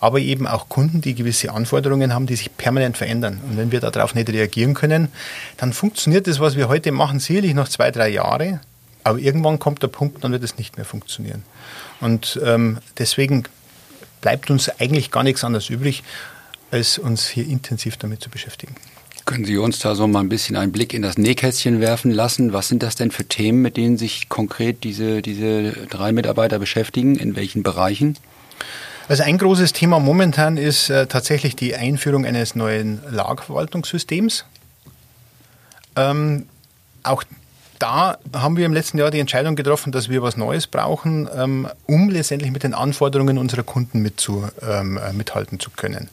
[0.00, 3.40] aber eben auch Kunden, die gewisse Anforderungen haben, die sich permanent verändern.
[3.48, 5.08] Und wenn wir darauf nicht reagieren können,
[5.56, 8.60] dann funktioniert das, was wir heute machen, sicherlich noch zwei, drei Jahre.
[9.04, 11.42] Aber irgendwann kommt der Punkt, dann wird es nicht mehr funktionieren.
[12.00, 13.44] Und ähm, deswegen
[14.20, 16.02] bleibt uns eigentlich gar nichts anderes übrig,
[16.70, 18.76] als uns hier intensiv damit zu beschäftigen.
[19.24, 22.52] Können Sie uns da so mal ein bisschen einen Blick in das Nähkästchen werfen lassen?
[22.52, 27.14] Was sind das denn für Themen, mit denen sich konkret diese, diese drei Mitarbeiter beschäftigen?
[27.16, 28.16] In welchen Bereichen?
[29.08, 34.44] Also ein großes Thema momentan ist äh, tatsächlich die Einführung eines neuen Lagerverwaltungssystems.
[35.96, 36.46] Ähm,
[37.02, 37.24] auch
[37.82, 41.68] da haben wir im letzten Jahr die Entscheidung getroffen, dass wir was Neues brauchen, ähm,
[41.86, 46.08] um letztendlich mit den Anforderungen unserer Kunden mitzu, ähm, äh, mithalten zu können.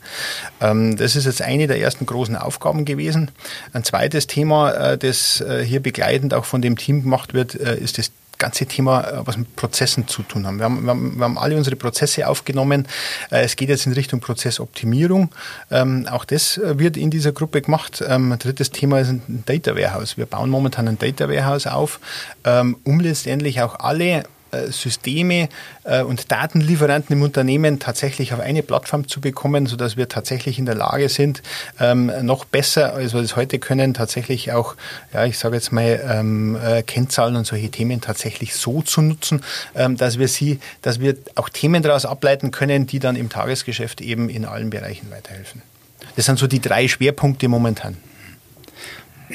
[0.60, 3.30] Ähm, das ist jetzt eine der ersten großen Aufgaben gewesen.
[3.72, 7.98] Ein zweites Thema, äh, das äh, hier begleitend auch von dem Team gemacht wird, ist
[7.98, 10.58] das ganze Thema, äh, was mit Prozessen zu tun haben.
[10.58, 12.88] Wir haben, wir haben, wir haben alle unsere Prozesse aufgenommen.
[13.30, 15.30] Äh, es geht jetzt in Richtung Prozessoptimierung.
[15.70, 18.02] Ähm, auch das äh, wird in dieser Gruppe gemacht.
[18.04, 20.16] Ähm, drittes Thema ist ein Data Warehouse.
[20.16, 22.00] Wir bauen momentan ein Data Warehouse auf,
[22.44, 24.24] ähm, um letztendlich auch alle
[24.70, 25.48] Systeme
[25.84, 30.66] äh, und Datenlieferanten im Unternehmen tatsächlich auf eine Plattform zu bekommen, sodass wir tatsächlich in
[30.66, 31.42] der Lage sind,
[31.78, 34.74] ähm, noch besser, als wir es heute können, tatsächlich auch,
[35.12, 39.42] ja, ich sage jetzt mal, ähm, äh, Kennzahlen und solche Themen tatsächlich so zu nutzen,
[39.74, 44.00] ähm, dass wir sie, dass wir auch Themen daraus ableiten können, die dann im Tagesgeschäft
[44.00, 45.62] eben in allen Bereichen weiterhelfen.
[46.16, 47.96] Das sind so die drei Schwerpunkte momentan.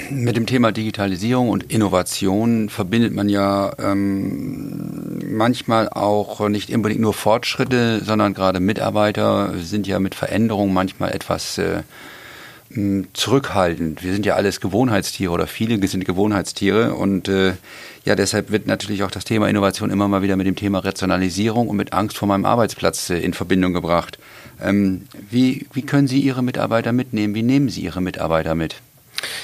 [0.10, 7.14] Mit dem Thema Digitalisierung und Innovation verbindet man ja ähm, manchmal auch nicht unbedingt nur
[7.14, 11.84] Fortschritte, sondern gerade Mitarbeiter sind ja mit Veränderungen manchmal etwas äh,
[13.14, 14.04] zurückhaltend.
[14.04, 17.54] Wir sind ja alles Gewohnheitstiere oder viele sind Gewohnheitstiere und äh,
[18.04, 21.70] ja, deshalb wird natürlich auch das Thema Innovation immer mal wieder mit dem Thema Rationalisierung
[21.70, 24.20] und mit Angst vor meinem Arbeitsplatz äh, in Verbindung gebracht.
[24.62, 27.34] Ähm, wie, wie können Sie Ihre Mitarbeiter mitnehmen?
[27.34, 28.76] Wie nehmen Sie Ihre Mitarbeiter mit?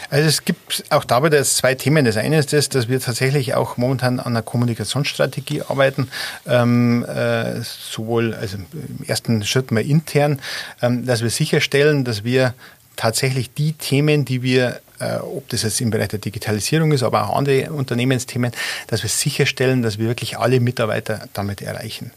[0.10, 2.06] Also es gibt auch da wieder zwei Themen.
[2.06, 6.10] Das eine ist das, dass wir tatsächlich auch momentan an einer Kommunikationsstrategie arbeiten,
[6.48, 10.40] ähm, äh, sowohl also im ersten Schritt mal intern,
[10.82, 12.54] ähm, dass wir sicherstellen, dass wir
[12.96, 14.82] tatsächlich die Themen, die wir
[15.22, 18.52] ob das jetzt im Bereich der Digitalisierung ist, aber auch andere Unternehmensthemen,
[18.88, 22.12] dass wir sicherstellen, dass wir wirklich alle Mitarbeiter damit erreichen.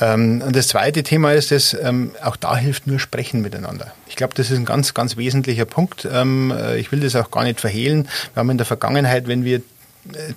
[0.00, 3.92] Ähm, und das zweite Thema ist, dass ähm, auch da hilft nur Sprechen miteinander.
[4.08, 6.06] Ich glaube, das ist ein ganz, ganz wesentlicher Punkt.
[6.10, 8.08] Ähm, äh, ich will das auch gar nicht verhehlen.
[8.34, 9.62] Wir haben in der Vergangenheit, wenn wir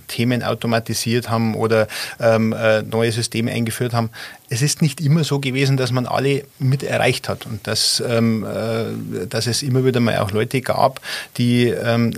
[0.08, 1.88] Themen automatisiert haben oder
[2.19, 4.10] ähm, äh, neue Systeme eingeführt haben.
[4.49, 8.43] Es ist nicht immer so gewesen, dass man alle mit erreicht hat und dass, ähm,
[8.43, 11.01] äh, dass es immer wieder mal auch Leute gab,
[11.38, 12.13] die, ähm,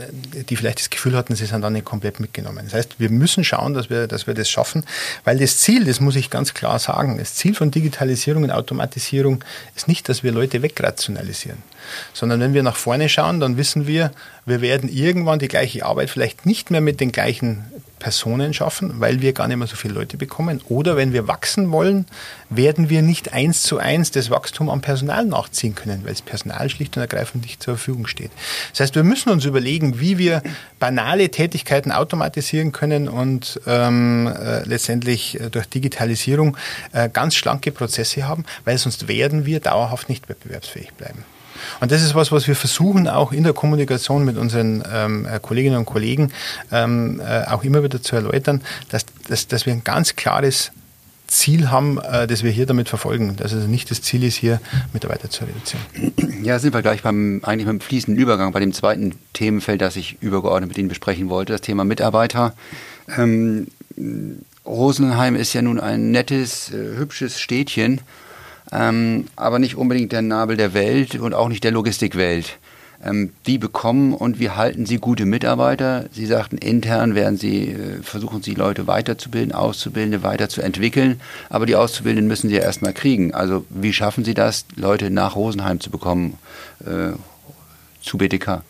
[0.50, 2.62] die vielleicht das Gefühl hatten, sie sind da nicht komplett mitgenommen.
[2.64, 4.86] Das heißt, wir müssen schauen, dass wir, dass wir das schaffen,
[5.26, 9.44] weil das Ziel, das muss ich ganz klar sagen, das Ziel von Digitalisierung und Automatisierung
[9.76, 11.58] ist nicht, dass wir Leute wegrationalisieren,
[12.14, 14.12] sondern wenn wir nach vorne schauen, dann wissen wir,
[14.46, 17.66] wir werden irgendwann die gleiche Arbeit vielleicht nicht mehr mit den gleichen
[18.02, 20.60] Personen schaffen, weil wir gar nicht mehr so viele Leute bekommen.
[20.68, 22.08] Oder wenn wir wachsen wollen,
[22.50, 26.68] werden wir nicht eins zu eins das Wachstum am Personal nachziehen können, weil das Personal
[26.70, 28.32] schlicht und ergreifend nicht zur Verfügung steht.
[28.72, 30.42] Das heißt, wir müssen uns überlegen, wie wir
[30.80, 36.58] banale Tätigkeiten automatisieren können und ähm, äh, letztendlich äh, durch Digitalisierung
[36.94, 41.24] äh, ganz schlanke Prozesse haben, weil sonst werden wir dauerhaft nicht wettbewerbsfähig bleiben.
[41.80, 45.40] Und das ist was, was wir versuchen auch in der Kommunikation mit unseren ähm, äh,
[45.40, 46.32] Kolleginnen und Kollegen
[46.72, 50.72] ähm, äh, auch immer wieder zu erläutern, dass, dass, dass wir ein ganz klares
[51.32, 53.38] Ziel haben, äh, das wir hier damit verfolgen.
[53.38, 54.60] Dass also nicht das Ziel ist, hier
[54.94, 56.44] Mitarbeiter zu reduzieren.
[56.44, 60.18] Ja, sind wir gleich beim eigentlich beim fließenden Übergang bei dem zweiten Themenfeld, das ich
[60.22, 62.54] übergeordnet mit Ihnen besprechen wollte, das Thema Mitarbeiter.
[63.18, 63.68] Ähm,
[64.66, 68.02] Rosenheim ist ja nun ein nettes, äh, hübsches Städtchen
[68.72, 72.58] ähm, aber nicht unbedingt der Nabel der Welt und auch nicht der Logistikwelt.
[73.04, 76.06] Ähm, wie bekommen und wie halten Sie gute Mitarbeiter?
[76.12, 82.28] Sie sagten, intern werden Sie, äh, versuchen Sie Leute weiterzubilden, Auszubildende weiterzuentwickeln, aber die Auszubildenden
[82.28, 83.34] müssen Sie ja erstmal kriegen.
[83.34, 86.38] Also wie schaffen Sie das, Leute nach Rosenheim zu bekommen,
[86.86, 87.14] äh,
[88.04, 88.62] zu BTK?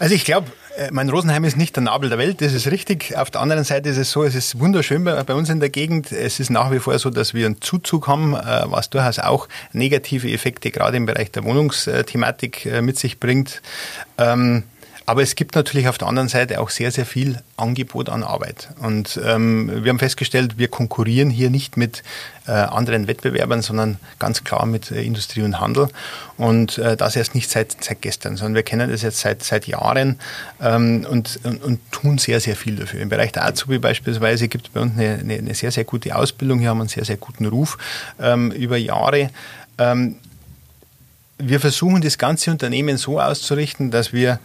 [0.00, 0.48] Also ich glaube,
[0.90, 3.16] mein Rosenheim ist nicht der Nabel der Welt, das ist richtig.
[3.16, 5.70] Auf der anderen Seite ist es so, es ist wunderschön bei, bei uns in der
[5.70, 6.12] Gegend.
[6.12, 9.48] Es ist nach wie vor so, dass wir einen Zuzug haben, äh, was durchaus auch
[9.72, 13.62] negative Effekte gerade im Bereich der Wohnungsthematik äh, mit sich bringt.
[14.18, 14.64] Ähm,
[15.08, 18.70] aber es gibt natürlich auf der anderen Seite auch sehr, sehr viel Angebot an Arbeit.
[18.80, 22.02] Und ähm, wir haben festgestellt, wir konkurrieren hier nicht mit
[22.48, 25.88] äh, anderen Wettbewerbern, sondern ganz klar mit äh, Industrie und Handel.
[26.36, 29.68] Und äh, das erst nicht seit, seit gestern, sondern wir kennen das jetzt seit, seit
[29.68, 30.18] Jahren
[30.60, 33.00] ähm, und, und, und, tun sehr, sehr viel dafür.
[33.00, 36.16] Im Bereich der Azubi beispielsweise gibt es bei uns eine, eine, eine, sehr, sehr gute
[36.16, 36.58] Ausbildung.
[36.58, 37.78] Hier haben wir einen sehr, sehr guten Ruf
[38.20, 39.30] ähm, über Jahre.
[39.78, 40.16] Ähm,
[41.38, 44.40] wir versuchen das ganze Unternehmen so auszurichten, dass wir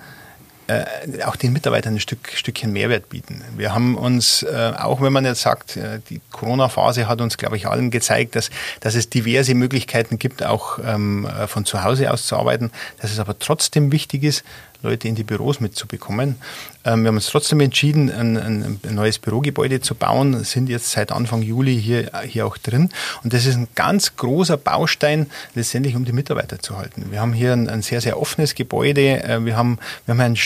[0.71, 3.43] äh, auch den Mitarbeitern ein Stück, Stückchen Mehrwert bieten.
[3.57, 7.57] Wir haben uns, äh, auch wenn man jetzt sagt, äh, die Corona-Phase hat uns, glaube
[7.57, 12.25] ich, allen gezeigt, dass, dass es diverse Möglichkeiten gibt, auch ähm, von zu Hause aus
[12.25, 14.43] zu arbeiten, dass es aber trotzdem wichtig ist,
[14.83, 16.35] Leute in die Büros mitzubekommen.
[16.83, 21.11] Ähm, wir haben uns trotzdem entschieden, ein, ein, neues Bürogebäude zu bauen, sind jetzt seit
[21.11, 22.89] Anfang Juli hier, hier auch drin.
[23.23, 27.07] Und das ist ein ganz großer Baustein letztendlich, um die Mitarbeiter zu halten.
[27.11, 29.23] Wir haben hier ein, ein sehr, sehr offenes Gebäude.
[29.23, 30.37] Äh, wir haben, wir haben ein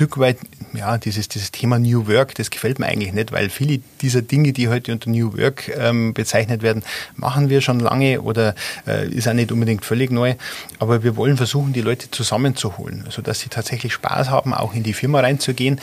[0.00, 0.38] Stück weit,
[0.72, 4.54] ja, dieses, dieses Thema New Work, das gefällt mir eigentlich nicht, weil viele dieser Dinge,
[4.54, 6.82] die heute unter New Work ähm, bezeichnet werden,
[7.16, 8.54] machen wir schon lange oder
[8.86, 10.36] äh, ist auch nicht unbedingt völlig neu.
[10.78, 14.94] Aber wir wollen versuchen, die Leute zusammenzuholen, sodass sie tatsächlich Spaß haben, auch in die
[14.94, 15.78] Firma reinzugehen.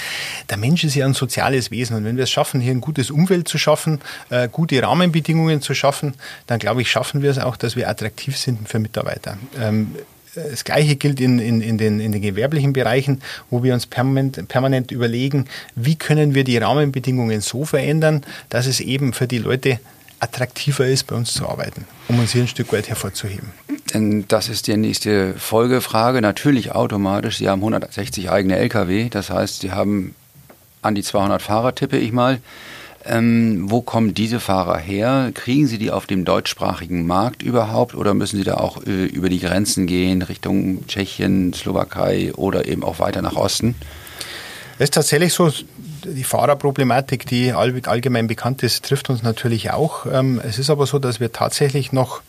[0.50, 3.12] Der Mensch ist ja ein soziales Wesen und wenn wir es schaffen, hier ein gutes
[3.12, 6.15] Umfeld zu schaffen, äh, gute Rahmenbedingungen zu schaffen,
[6.48, 9.38] dann glaube ich, schaffen wir es auch, dass wir attraktiv sind für Mitarbeiter.
[9.60, 9.93] Ähm,
[10.52, 14.47] das Gleiche gilt in, in, in, den, in den gewerblichen Bereichen, wo wir uns permanent,
[14.47, 15.45] permanent überlegen,
[15.76, 19.80] wie können wir die Rahmenbedingungen so verändern, dass es eben für die Leute
[20.19, 23.52] attraktiver ist, bei uns zu arbeiten, um uns hier ein Stück weit hervorzuheben.
[23.93, 26.21] Denn das ist die nächste Folgefrage.
[26.21, 27.38] Natürlich automatisch.
[27.38, 29.10] Sie haben 160 eigene Lkw.
[29.10, 30.15] Das heißt, Sie haben
[30.82, 32.39] an die 200 Fahrer, tippe ich mal.
[33.08, 35.32] Ähm, wo kommen diese Fahrer her?
[35.34, 39.30] Kriegen Sie die auf dem deutschsprachigen Markt überhaupt oder müssen Sie da auch äh, über
[39.30, 43.76] die Grenzen gehen, Richtung Tschechien, Slowakei oder eben auch weiter nach Osten?
[44.78, 45.52] Es ist tatsächlich so,
[46.13, 50.06] die Fahrerproblematik, die allgemein bekannt ist, trifft uns natürlich auch.
[50.06, 52.22] Ähm, es ist aber so, dass wir tatsächlich noch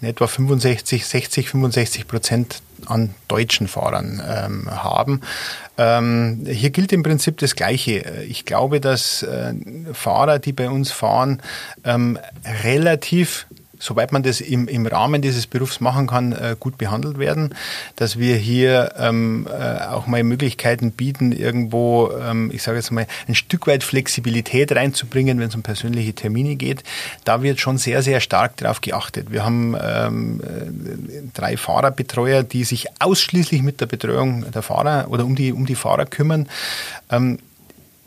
[0.00, 5.20] in etwa 65, 60, 65 Prozent an deutschen Fahrern ähm, haben.
[5.78, 8.24] Ähm, hier gilt im Prinzip das Gleiche.
[8.28, 9.54] Ich glaube, dass äh,
[9.92, 11.42] Fahrer, die bei uns fahren,
[11.84, 12.18] ähm,
[12.64, 13.46] relativ
[13.86, 17.54] soweit man das im, im Rahmen dieses Berufs machen kann, äh, gut behandelt werden,
[17.94, 23.06] dass wir hier ähm, äh, auch mal Möglichkeiten bieten, irgendwo, ähm, ich sage jetzt mal,
[23.28, 26.82] ein Stück weit Flexibilität reinzubringen, wenn es um persönliche Termine geht.
[27.24, 29.30] Da wird schon sehr, sehr stark darauf geachtet.
[29.30, 35.24] Wir haben ähm, äh, drei Fahrerbetreuer, die sich ausschließlich mit der Betreuung der Fahrer oder
[35.24, 36.48] um die, um die Fahrer kümmern.
[37.10, 37.38] Ähm,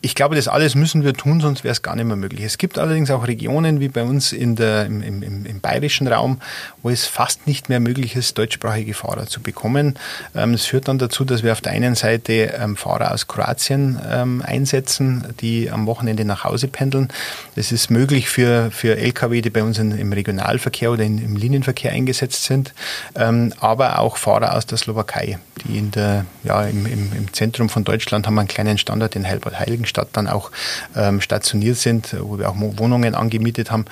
[0.02, 2.46] ich glaube, das alles müssen wir tun, sonst wäre es gar nicht mehr möglich.
[2.46, 6.40] Es gibt allerdings auch Regionen wie bei uns in der, im, im, im bayerischen Raum,
[6.82, 9.96] wo es fast nicht mehr möglich ist, deutschsprachige Fahrer zu bekommen.
[10.36, 14.00] Ähm, es führt dann dazu, dass wir auf der einen Seite ähm, Fahrer aus Kroatien
[14.10, 17.10] ähm, einsetzen, die am Wochenende nach Hause pendeln.
[17.56, 22.44] Das ist möglich für, für Lkw, die bei uns im Regionalverkehr oder im Linienverkehr eingesetzt
[22.46, 22.74] sind,
[23.14, 27.84] aber auch Fahrer aus der Slowakei, die in der, ja, im, im, im Zentrum von
[27.84, 30.52] Deutschland haben einen kleinen Standort in Heilbad-Heiligen Stadt dann auch
[30.96, 33.86] ähm, stationiert sind, wo wir auch Wohnungen angemietet haben.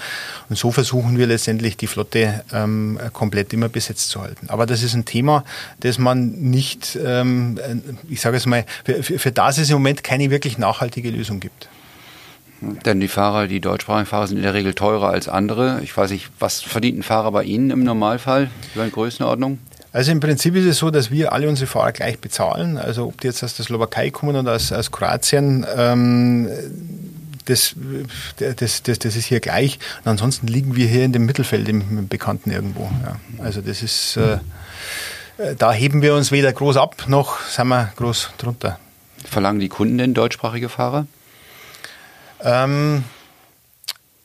[0.49, 4.49] Und so versuchen wir letztendlich die Flotte ähm, komplett immer besetzt zu halten.
[4.49, 5.43] Aber das ist ein Thema,
[5.81, 7.59] das man nicht, ähm,
[8.07, 11.39] ich sage es mal, für, für, für das es im Moment keine wirklich nachhaltige Lösung
[11.39, 11.67] gibt.
[12.59, 15.79] Denn die Fahrer, die deutschsprachigen Fahrer sind in der Regel teurer als andere.
[15.83, 19.59] Ich weiß nicht, was verdient ein Fahrer bei Ihnen im Normalfall über eine Größenordnung?
[19.97, 22.77] Also im Prinzip ist es so, dass wir alle unsere Fahrer gleich bezahlen.
[22.77, 26.47] Also ob die jetzt aus der Slowakei kommen oder aus, aus Kroatien, ähm,
[27.45, 27.73] das,
[28.37, 29.79] das, das, das ist hier gleich.
[30.03, 32.91] Und ansonsten liegen wir hier in dem Mittelfeld, im, im Bekannten irgendwo.
[33.03, 33.43] Ja.
[33.43, 34.37] Also das ist, äh,
[35.57, 38.77] da heben wir uns weder groß ab, noch sind wir groß drunter.
[39.27, 41.07] Verlangen die Kunden denn deutschsprachige Fahrer?
[42.43, 43.03] Ähm,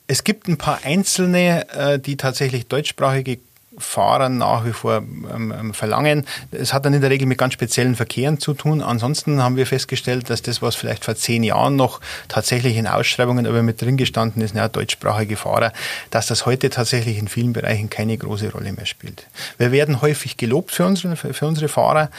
[0.05, 3.39] es gibt ein paar einzelne, äh, die tatsächlich deutschsprachige
[3.77, 6.25] Fahrern nach wie vor ähm, ähm, verlangen.
[6.51, 8.81] Es hat dann in der Regel mit ganz speziellen Verkehren zu tun.
[8.81, 13.47] Ansonsten haben wir festgestellt, dass das, was vielleicht vor zehn Jahren noch tatsächlich in Ausschreibungen
[13.47, 15.73] aber mit drin gestanden ist, ja, deutschsprachige Fahrer,
[16.09, 19.27] dass das heute tatsächlich in vielen Bereichen keine große Rolle mehr spielt.
[19.57, 22.09] Wir werden häufig gelobt für unsere, für unsere Fahrer,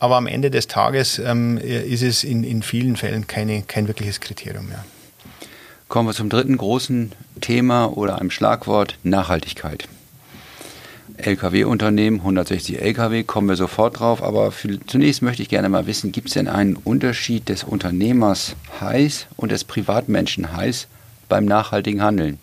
[0.00, 4.20] aber am Ende des Tages ähm, ist es in, in vielen Fällen keine, kein wirkliches
[4.20, 4.84] Kriterium mehr.
[5.88, 9.88] Kommen wir zum dritten großen Thema oder einem Schlagwort Nachhaltigkeit.
[11.18, 14.22] Lkw-Unternehmen, 160 Lkw, kommen wir sofort drauf.
[14.22, 18.56] Aber für, zunächst möchte ich gerne mal wissen, gibt es denn einen Unterschied des Unternehmers
[18.80, 20.88] Heiß und des Privatmenschen Heiß
[21.28, 22.38] beim nachhaltigen Handeln?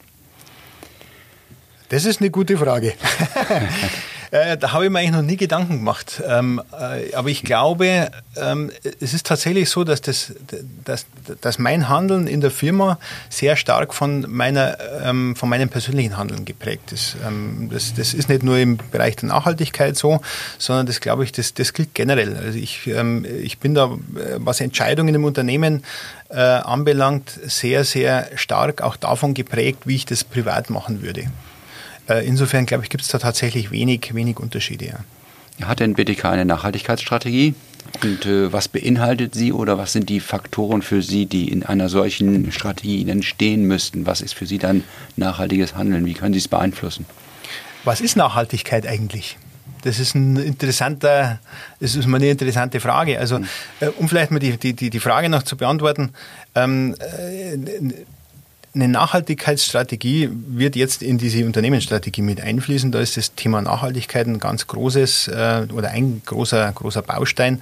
[1.89, 2.93] Das ist eine gute Frage.
[4.35, 6.21] Äh, da habe ich mir eigentlich noch nie Gedanken gemacht.
[6.27, 8.69] Ähm, äh, aber ich glaube, ähm,
[8.99, 10.33] es ist tatsächlich so, dass, das,
[10.83, 11.05] dass,
[11.39, 16.43] dass mein Handeln in der Firma sehr stark von, meiner, ähm, von meinem persönlichen Handeln
[16.43, 17.15] geprägt ist.
[17.25, 20.19] Ähm, das, das ist nicht nur im Bereich der Nachhaltigkeit so,
[20.57, 22.35] sondern das glaube ich, das, das gilt generell.
[22.35, 25.85] Also ich, ähm, ich bin da, äh, was Entscheidungen im Unternehmen
[26.27, 31.27] äh, anbelangt, sehr, sehr stark auch davon geprägt, wie ich das privat machen würde.
[32.07, 34.85] Äh, insofern, glaube ich, gibt es da tatsächlich wenig, wenig Unterschiede.
[34.85, 35.67] Ja.
[35.67, 37.55] Hat denn BTK eine Nachhaltigkeitsstrategie?
[38.03, 41.87] Und äh, was beinhaltet sie oder was sind die Faktoren für Sie, die in einer
[41.87, 44.05] solchen Strategie entstehen müssten?
[44.05, 44.83] Was ist für Sie dann
[45.15, 46.05] nachhaltiges Handeln?
[46.05, 47.05] Wie können Sie es beeinflussen?
[47.85, 49.37] Was ist Nachhaltigkeit eigentlich?
[49.83, 51.39] Das ist ein interessanter,
[51.79, 53.19] das ist mal eine interessante Frage.
[53.19, 53.47] Also, hm.
[53.79, 56.11] äh, um vielleicht mal die, die, die Frage noch zu beantworten,
[56.55, 57.55] ähm, äh,
[58.75, 62.91] eine Nachhaltigkeitsstrategie wird jetzt in diese Unternehmensstrategie mit einfließen.
[62.91, 67.61] Da ist das Thema Nachhaltigkeit ein ganz großes äh, oder ein großer, großer Baustein.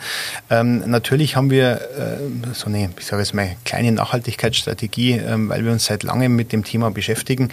[0.50, 5.64] Ähm, natürlich haben wir äh, so eine, ich sage jetzt mal, kleine Nachhaltigkeitsstrategie, ähm, weil
[5.64, 7.50] wir uns seit langem mit dem Thema beschäftigen.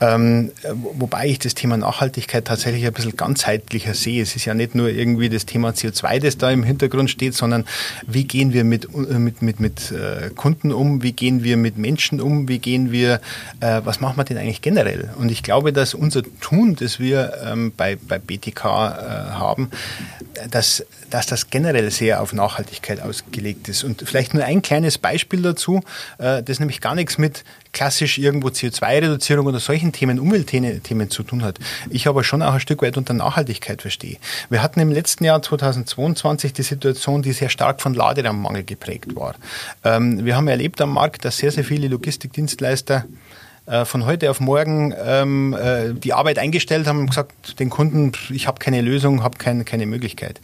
[0.00, 4.20] Ähm, wobei ich das Thema Nachhaltigkeit tatsächlich ein bisschen ganzheitlicher sehe.
[4.20, 7.66] Es ist ja nicht nur irgendwie das Thema CO2, das da im Hintergrund steht, sondern
[8.06, 12.20] wie gehen wir mit, mit, mit, mit äh, Kunden um, wie gehen wir mit Menschen
[12.20, 13.20] um, wie gehen wir wir,
[13.60, 15.10] äh, was machen wir denn eigentlich generell?
[15.18, 19.70] Und ich glaube, dass unser Tun, das wir ähm, bei, bei BTK äh, haben,
[20.50, 23.84] dass, dass das generell sehr auf Nachhaltigkeit ausgelegt ist.
[23.84, 25.82] Und vielleicht nur ein kleines Beispiel dazu,
[26.18, 27.44] äh, das nämlich gar nichts mit
[27.76, 31.58] klassisch irgendwo CO2-Reduzierung oder solchen Themen, Umweltthemen zu tun hat.
[31.90, 34.16] Ich aber schon auch ein Stück weit unter Nachhaltigkeit verstehe.
[34.48, 39.34] Wir hatten im letzten Jahr 2022 die Situation, die sehr stark von Laderaummangel geprägt war.
[39.84, 43.04] Ähm, wir haben erlebt am Markt, dass sehr, sehr viele Logistikdienstleister
[43.66, 48.12] äh, von heute auf morgen ähm, äh, die Arbeit eingestellt haben und gesagt, den Kunden,
[48.30, 50.40] ich habe keine Lösung, habe kein, keine Möglichkeit.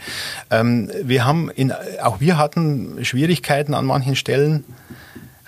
[0.51, 4.65] Ähm, wir haben in, auch wir hatten Schwierigkeiten an manchen Stellen,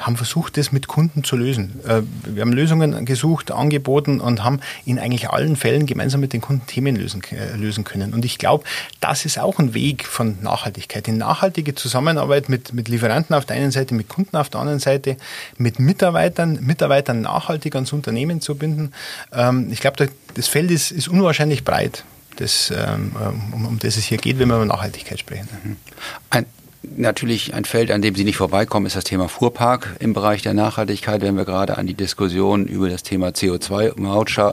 [0.06, 1.80] haben versucht, das mit Kunden zu lösen.
[1.86, 6.40] Äh, wir haben Lösungen gesucht, angeboten und haben in eigentlich allen Fällen gemeinsam mit den
[6.40, 8.14] Kunden Themen lösen, äh, lösen können.
[8.14, 8.64] Und ich glaube,
[9.00, 11.06] das ist auch ein Weg von Nachhaltigkeit.
[11.06, 14.80] Die nachhaltige Zusammenarbeit mit, mit Lieferanten auf der einen Seite, mit Kunden auf der anderen
[14.80, 15.16] Seite,
[15.58, 18.92] mit Mitarbeitern, Mitarbeitern nachhaltig ans Unternehmen zu binden.
[19.32, 22.04] Ähm, ich glaube, das Feld ist, ist unwahrscheinlich breit
[22.36, 23.12] das, ähm,
[23.52, 25.48] um, um das es hier geht, wenn wir über Nachhaltigkeit sprechen.
[26.30, 26.46] Ein
[26.96, 30.54] Natürlich ein Feld, an dem Sie nicht vorbeikommen, ist das Thema Fuhrpark im Bereich der
[30.54, 31.22] Nachhaltigkeit.
[31.22, 33.94] Wenn wir gerade an die Diskussion über das Thema CO2,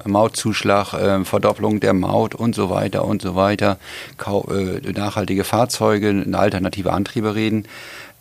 [0.07, 3.77] Mautzuschlag, äh, Verdopplung der Maut und so weiter und so weiter,
[4.19, 7.65] äh, nachhaltige Fahrzeuge, alternative Antriebe reden.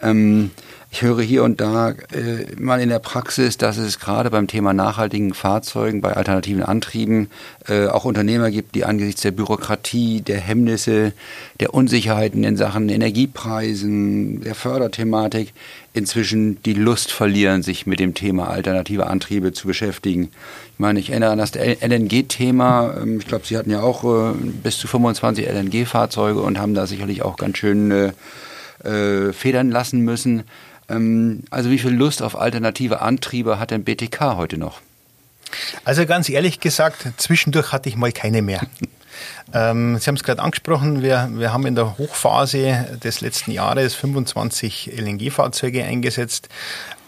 [0.02, 0.50] Ähm,
[0.92, 4.72] ich höre hier und da äh, mal in der Praxis, dass es gerade beim Thema
[4.72, 7.30] nachhaltigen Fahrzeugen, bei alternativen Antrieben
[7.68, 11.12] äh, auch Unternehmer gibt, die angesichts der Bürokratie, der Hemmnisse,
[11.60, 15.52] der Unsicherheiten in Sachen Energiepreisen, der Förderthematik
[15.92, 20.30] inzwischen die Lust verlieren, sich mit dem Thema alternative Antriebe zu beschäftigen.
[20.72, 22.96] Ich meine, ich erinnere an das LNG-Thema.
[23.00, 24.34] Ähm, ich glaube, Sie hatten ja auch äh,
[24.64, 28.12] bis zu 25 LNG-Fahrzeuge und haben da sicherlich auch ganz schön
[28.84, 30.44] äh, federn lassen müssen.
[30.88, 34.80] Ähm, also wie viel Lust auf alternative Antriebe hat denn BTK heute noch?
[35.84, 38.60] Also ganz ehrlich gesagt, zwischendurch hatte ich mal keine mehr.
[39.52, 43.94] Ähm, Sie haben es gerade angesprochen, wir, wir haben in der Hochphase des letzten Jahres
[43.94, 46.48] 25 LNG-Fahrzeuge eingesetzt.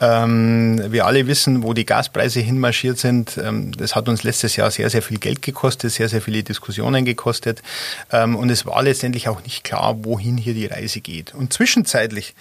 [0.03, 3.39] Ähm, wir alle wissen, wo die Gaspreise hinmarschiert sind.
[3.39, 7.05] Ähm, das hat uns letztes Jahr sehr, sehr viel Geld gekostet, sehr, sehr viele Diskussionen
[7.05, 7.63] gekostet.
[8.11, 11.33] Ähm, und es war letztendlich auch nicht klar, wohin hier die Reise geht.
[11.35, 12.35] Und zwischenzeitlich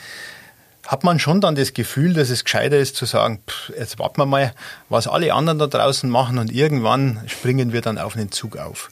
[0.88, 4.20] hat man schon dann das Gefühl, dass es gescheiter ist zu sagen, pff, jetzt warten
[4.20, 4.54] wir mal,
[4.90, 8.90] was alle anderen da draußen machen und irgendwann springen wir dann auf einen Zug auf.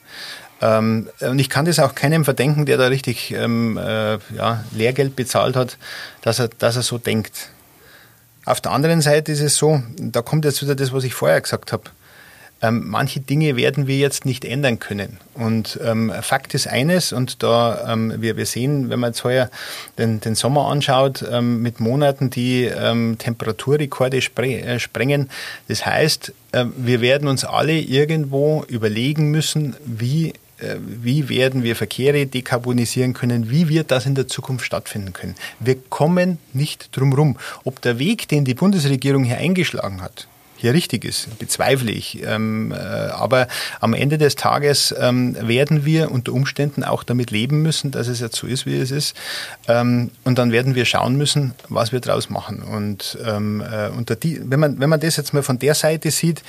[0.61, 5.15] Ähm, und ich kann das auch keinem verdenken, der da richtig ähm, äh, ja, Lehrgeld
[5.15, 5.77] bezahlt hat,
[6.21, 7.49] dass er, dass er so denkt.
[8.49, 11.39] Auf der anderen Seite ist es so, da kommt jetzt wieder das, was ich vorher
[11.39, 11.83] gesagt habe.
[12.63, 15.19] Ähm, manche Dinge werden wir jetzt nicht ändern können.
[15.35, 19.51] Und ähm, Fakt ist eines, und da ähm, wir, wir sehen, wenn man jetzt heuer
[19.99, 25.29] den, den Sommer anschaut, ähm, mit Monaten, die ähm, Temperaturrekorde spre äh, sprengen.
[25.67, 30.33] Das heißt, äh, wir werden uns alle irgendwo überlegen müssen, wie
[30.85, 35.35] wie werden wir Verkehre dekarbonisieren können, wie wird das in der Zukunft stattfinden können.
[35.59, 37.37] Wir kommen nicht drum rum.
[37.63, 40.27] Ob der Weg, den die Bundesregierung hier eingeschlagen hat,
[40.59, 42.21] hier richtig ist, bezweifle ich.
[42.21, 43.47] Ähm, äh, aber
[43.79, 48.19] am Ende des Tages ähm, werden wir unter Umständen auch damit leben müssen, dass es
[48.19, 49.15] jetzt so ist, wie es ist.
[49.69, 52.61] Ähm, und dann werden wir schauen müssen, was wir daraus machen.
[52.61, 56.43] Und äh, wenn, man, wenn man das jetzt mal von der Seite sieht,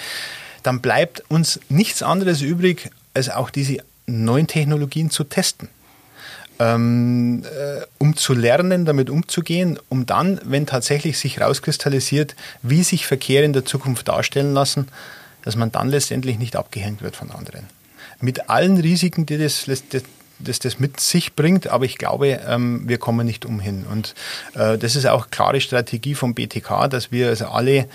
[0.65, 3.79] dann bleibt uns nichts anderes übrig, als auch diese
[4.11, 5.69] neuen Technologien zu testen
[6.61, 13.07] ähm, äh, um zu lernen, damit umzugehen, um dann, wenn tatsächlich sich rauskristallisiert, wie sich
[13.07, 14.87] Verkehr in der Zukunft darstellen lassen,
[15.43, 17.65] dass man dann letztendlich nicht abgehängt wird von anderen.
[18.21, 19.85] Mit allen Risiken, die das, das,
[20.39, 23.87] das, das mit sich bringt, aber ich glaube, ähm, wir kommen nicht umhin.
[23.91, 24.15] Und
[24.53, 27.87] äh, das ist auch klare Strategie vom BTK, dass wir also alle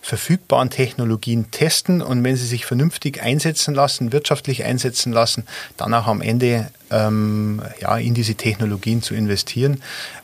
[0.00, 5.46] verfügbaren Technologien testen und wenn sie sich vernünftig einsetzen lassen, wirtschaftlich einsetzen lassen,
[5.76, 9.82] dann auch am Ende ähm, ja, in diese Technologien zu investieren.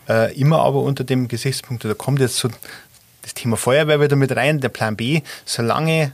[0.09, 2.49] Äh, immer aber unter dem Gesichtspunkt, da kommt jetzt so
[3.23, 6.13] das Thema Feuerwehr wieder mit rein, der Plan B, solange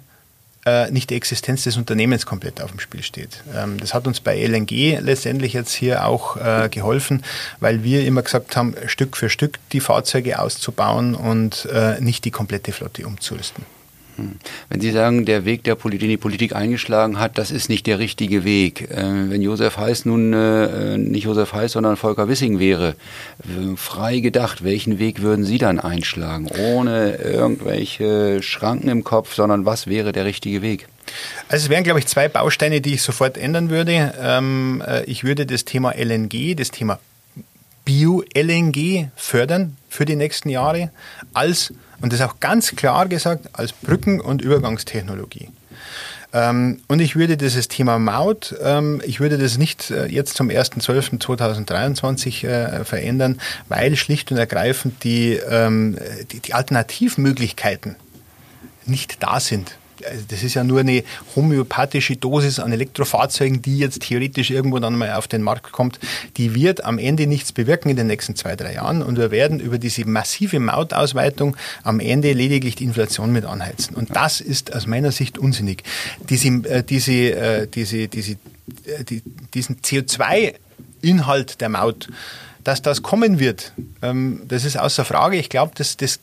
[0.91, 3.43] nicht die Existenz des Unternehmens komplett auf dem Spiel steht.
[3.55, 7.25] Ähm, das hat uns bei LNG letztendlich jetzt hier auch äh, geholfen,
[7.59, 12.31] weil wir immer gesagt haben, Stück für Stück die Fahrzeuge auszubauen und äh, nicht die
[12.31, 13.65] komplette Flotte umzurüsten.
[14.17, 14.37] Hm.
[14.69, 17.87] Wenn Sie sagen, der Weg, der Politik, den die Politik eingeschlagen hat, das ist nicht
[17.87, 18.91] der richtige Weg.
[18.91, 22.91] Äh, wenn Josef Heiß nun äh, nicht Josef Heiß, sondern Volker Wissing wäre,
[23.41, 26.49] äh, frei gedacht, welchen Weg würden Sie dann einschlagen?
[26.49, 30.89] Ohne irgendwelche Schranken im Kopf, sondern was wäre der richtige Weg?
[31.49, 34.15] Also es wären, glaube ich, zwei Bausteine, die ich sofort ändern würde.
[34.21, 36.99] Ähm, ich würde das Thema LNG, das Thema
[37.85, 40.91] Bio-LNG fördern für die nächsten Jahre
[41.35, 45.51] als und das auch ganz klar gesagt als Brücken- und Übergangstechnologie.
[46.33, 50.49] Ähm, und ich würde dieses Thema Maut, ähm, ich würde das nicht äh, jetzt zum
[50.49, 53.39] 1.12.2023 äh, verändern,
[53.69, 55.99] weil schlicht und ergreifend die, ähm,
[56.33, 57.97] die, Alternativmöglichkeiten
[58.87, 59.77] nicht da sind
[60.29, 61.05] das ist ja nur eine
[61.37, 65.99] homöopathische Dosis an Elektrofahrzeugen, die jetzt theoretisch irgendwo dann mal auf den Markt kommt,
[66.37, 69.61] die wird am Ende nichts bewirken in den nächsten zwei, drei Jahren und wir werden
[69.61, 73.95] über diese massive Mautausweitung am Ende lediglich die Inflation mit anheizen.
[73.95, 75.83] Und das ist aus meiner Sicht unsinnig.
[76.29, 79.23] Diese, äh, diese, äh, diese, diese, äh, die,
[79.55, 82.09] diesen CO2-Inhalt der Maut,
[82.65, 85.37] dass das kommen wird, ähm, das ist außer Frage.
[85.37, 86.21] Ich glaube, das, das,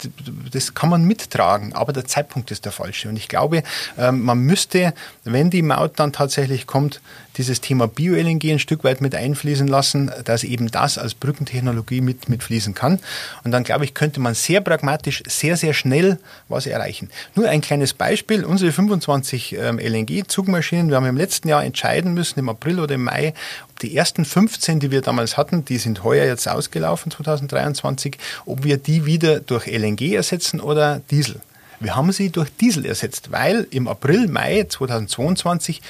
[0.52, 3.10] das kann man mittragen, aber der Zeitpunkt ist der falsche.
[3.10, 3.64] Und ich glaube,
[3.98, 7.02] ähm, man müsste, wenn die Maut dann tatsächlich kommt,
[7.40, 12.28] dieses Thema Bio-LNG ein Stück weit mit einfließen lassen, dass eben das als Brückentechnologie mit,
[12.28, 13.00] mitfließen kann.
[13.44, 16.20] Und dann, glaube ich, könnte man sehr pragmatisch, sehr, sehr schnell
[16.50, 17.10] was erreichen.
[17.36, 22.40] Nur ein kleines Beispiel, unsere 25 ähm, LNG-Zugmaschinen, wir haben im letzten Jahr entscheiden müssen,
[22.40, 23.34] im April oder im Mai,
[23.70, 28.66] ob die ersten 15, die wir damals hatten, die sind heuer jetzt ausgelaufen, 2023, ob
[28.66, 31.40] wir die wieder durch LNG ersetzen oder Diesel.
[31.82, 35.82] Wir haben sie durch Diesel ersetzt, weil im April, Mai 2022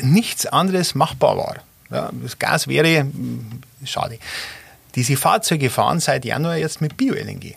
[0.00, 1.56] nichts anderes machbar war.
[1.90, 4.18] Ja, das Gas wäre hm, schade.
[4.94, 7.54] Diese Fahrzeuge fahren seit Januar jetzt mit Bio-LNG.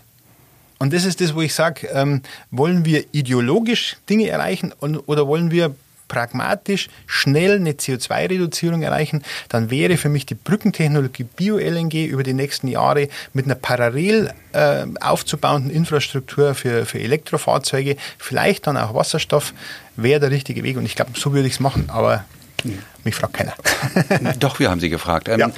[0.79, 2.21] Und das ist das, wo ich sage, ähm,
[2.51, 5.75] wollen wir ideologisch Dinge erreichen und, oder wollen wir
[6.08, 12.68] pragmatisch schnell eine CO2-Reduzierung erreichen, dann wäre für mich die Brückentechnologie Bio-LNG über die nächsten
[12.68, 19.53] Jahre mit einer parallel äh, aufzubauenden Infrastruktur für, für Elektrofahrzeuge, vielleicht dann auch Wasserstoff,
[19.95, 20.78] wäre der richtige Weg.
[20.78, 21.89] Und ich glaube, so würde ich es machen.
[21.89, 22.26] Aber
[23.03, 23.53] mich fragt keiner.
[24.39, 25.30] Doch, wir haben Sie gefragt.
[25.30, 25.51] Ähm, ja.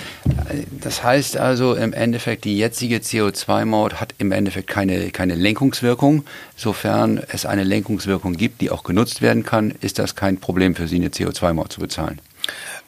[0.81, 6.25] Das heißt also im Endeffekt, die jetzige CO2-Maut hat im Endeffekt keine, keine Lenkungswirkung.
[6.55, 10.87] Sofern es eine Lenkungswirkung gibt, die auch genutzt werden kann, ist das kein Problem für
[10.87, 12.19] Sie, eine CO2-Maut zu bezahlen.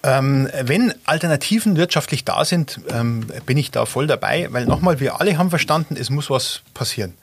[0.04, 5.22] Ähm, wenn Alternativen wirtschaftlich da sind, ähm, bin ich da voll dabei, weil nochmal, wir
[5.22, 7.14] alle haben verstanden, es muss was passieren.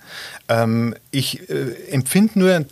[0.48, 2.64] Ähm, ich äh, empfinde nur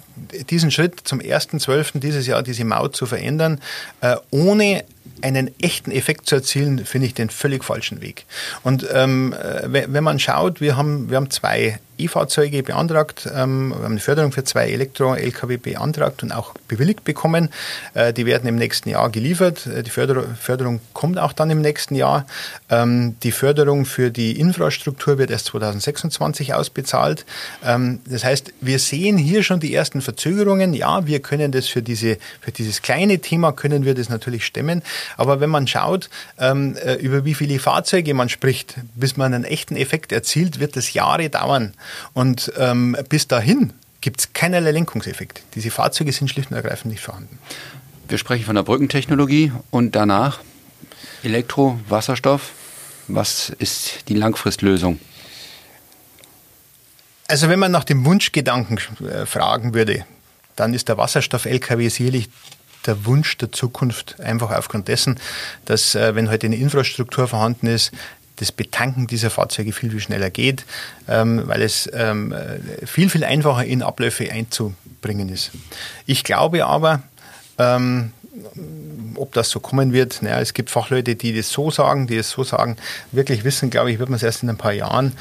[0.51, 1.99] diesen Schritt zum 1.12.
[2.01, 3.61] dieses Jahr, diese Maut zu verändern,
[4.01, 4.85] äh, ohne
[5.23, 8.27] einen echten Effekt zu erzielen, finde ich den völlig falschen Weg.
[8.63, 13.29] Und ähm, äh, wenn man schaut, wir haben, wir haben zwei E-Fahrzeuge beantragt.
[13.35, 17.51] Ähm, wir haben eine Förderung für zwei Elektro-Lkw beantragt und auch bewilligt bekommen.
[17.95, 19.67] Äh, die werden im nächsten Jahr geliefert.
[19.67, 22.27] Die Förderung kommt auch dann im nächsten Jahr.
[22.69, 27.25] Ähm, die Förderung für die Infrastruktur wird erst 2026 ausbezahlt.
[27.65, 30.75] Ähm, das heißt, wir sehen hier schon die ersten Verzögerungen.
[30.75, 34.83] Ja, wir können das für, diese, für dieses kleine Thema können wir das natürlich stemmen.
[35.17, 39.77] Aber wenn man schaut, äh, über wie viele Fahrzeuge man spricht, bis man einen echten
[39.77, 41.75] Effekt erzielt, wird das Jahre dauern.
[42.13, 45.43] Und ähm, bis dahin gibt es keinerlei Lenkungseffekt.
[45.55, 47.39] Diese Fahrzeuge sind schlicht und ergreifend nicht vorhanden.
[48.09, 50.41] Wir sprechen von der Brückentechnologie und danach
[51.25, 52.53] Elektro, Wasserstoff.
[53.09, 55.01] Was ist die Langfristlösung?
[57.29, 60.05] Also wenn man nach dem Wunschgedanken äh, fragen würde,
[60.55, 62.29] dann ist der Wasserstoff-LKW sicherlich
[62.87, 65.19] der Wunsch der Zukunft, einfach aufgrund dessen,
[65.65, 67.93] dass äh, wenn heute eine Infrastruktur vorhanden ist,
[68.37, 70.67] das Betanken dieser Fahrzeuge viel, viel schneller geht,
[71.09, 72.35] ähm, weil es ähm,
[72.85, 75.53] viel, viel einfacher in Abläufe einzubringen ist.
[76.05, 77.03] Ich glaube aber,
[77.59, 78.13] ähm,
[79.19, 82.31] ob das so kommen wird, naja, es gibt Fachleute, die das so sagen, die es
[82.31, 82.77] so sagen.
[83.13, 85.13] Wirklich wissen, glaube ich, wird man es erst in ein paar Jahren,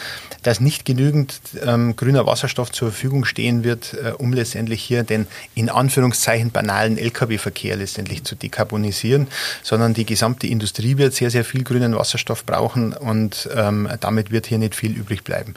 [0.43, 5.27] dass nicht genügend ähm, grüner Wasserstoff zur Verfügung stehen wird, äh, um letztendlich hier den
[5.55, 9.27] in Anführungszeichen banalen Lkw-Verkehr letztendlich zu dekarbonisieren,
[9.63, 14.45] sondern die gesamte Industrie wird sehr, sehr viel grünen Wasserstoff brauchen und ähm, damit wird
[14.47, 15.55] hier nicht viel übrig bleiben.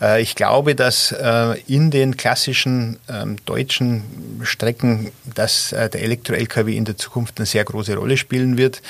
[0.00, 4.02] Äh, ich glaube, dass äh, in den klassischen ähm, deutschen
[4.42, 8.82] Strecken, dass äh, der Elektro-Lkw in der Zukunft eine sehr große Rolle spielen wird.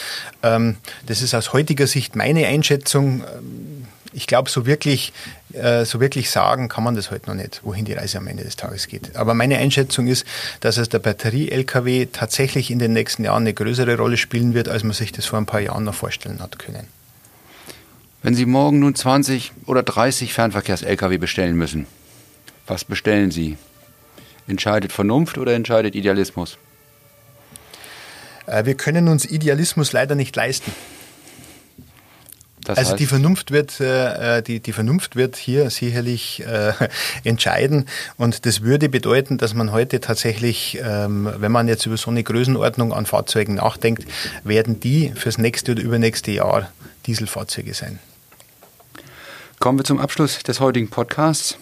[0.42, 0.76] Ähm,
[1.06, 3.22] das ist aus heutiger Sicht meine Einschätzung.
[3.22, 5.12] Ähm, ich glaube, so wirklich,
[5.52, 8.44] äh, so wirklich sagen kann man das heute noch nicht, wohin die Reise am Ende
[8.44, 9.14] des Tages geht.
[9.14, 10.24] Aber meine Einschätzung ist,
[10.60, 14.84] dass es der Batterie-Lkw tatsächlich in den nächsten Jahren eine größere Rolle spielen wird, als
[14.84, 16.88] man sich das vor ein paar Jahren noch vorstellen hat können.
[18.22, 21.86] Wenn Sie morgen nun 20 oder 30 Fernverkehrs-Lkw bestellen müssen,
[22.66, 23.58] was bestellen Sie?
[24.48, 26.56] Entscheidet Vernunft oder entscheidet Idealismus?
[28.46, 30.72] Äh, wir können uns Idealismus leider nicht leisten.
[32.66, 36.72] Das also die Vernunft wird, äh, die, die Vernunft wird hier sicherlich äh,
[37.24, 37.86] entscheiden.
[38.16, 42.24] Und das würde bedeuten, dass man heute tatsächlich, ähm, wenn man jetzt über so eine
[42.24, 44.04] Größenordnung an Fahrzeugen nachdenkt,
[44.42, 46.68] werden die fürs nächste oder übernächste Jahr
[47.06, 48.00] Dieselfahrzeuge sein.
[49.60, 51.58] Kommen wir zum Abschluss des heutigen Podcasts.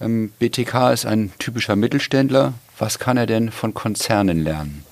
[0.00, 2.54] Ähm, BTK ist ein typischer Mittelständler.
[2.76, 4.84] Was kann er denn von Konzernen lernen?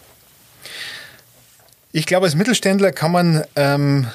[1.92, 4.06] Ich glaube, als Mittelständler kann man ähm,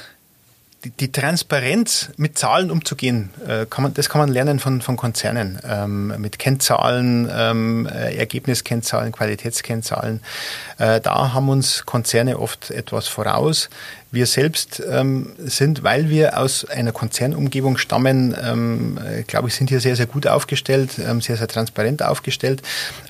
[0.86, 4.96] die, die, Transparenz mit Zahlen umzugehen, äh, kann man, das kann man lernen von, von
[4.96, 5.60] Konzernen.
[5.68, 10.22] Ähm, mit Kennzahlen, ähm, äh, Ergebniskennzahlen, Qualitätskennzahlen.
[10.78, 13.70] Äh, da haben uns Konzerne oft etwas voraus.
[14.12, 19.70] Wir selbst ähm, sind, weil wir aus einer Konzernumgebung stammen, ähm, äh, glaube ich, sind
[19.70, 22.62] hier sehr, sehr gut aufgestellt, ähm, sehr, sehr transparent aufgestellt.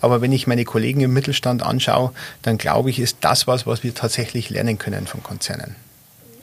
[0.01, 2.11] Aber wenn ich meine Kollegen im Mittelstand anschaue,
[2.41, 5.76] dann glaube ich, ist das was, was wir tatsächlich lernen können von Konzernen.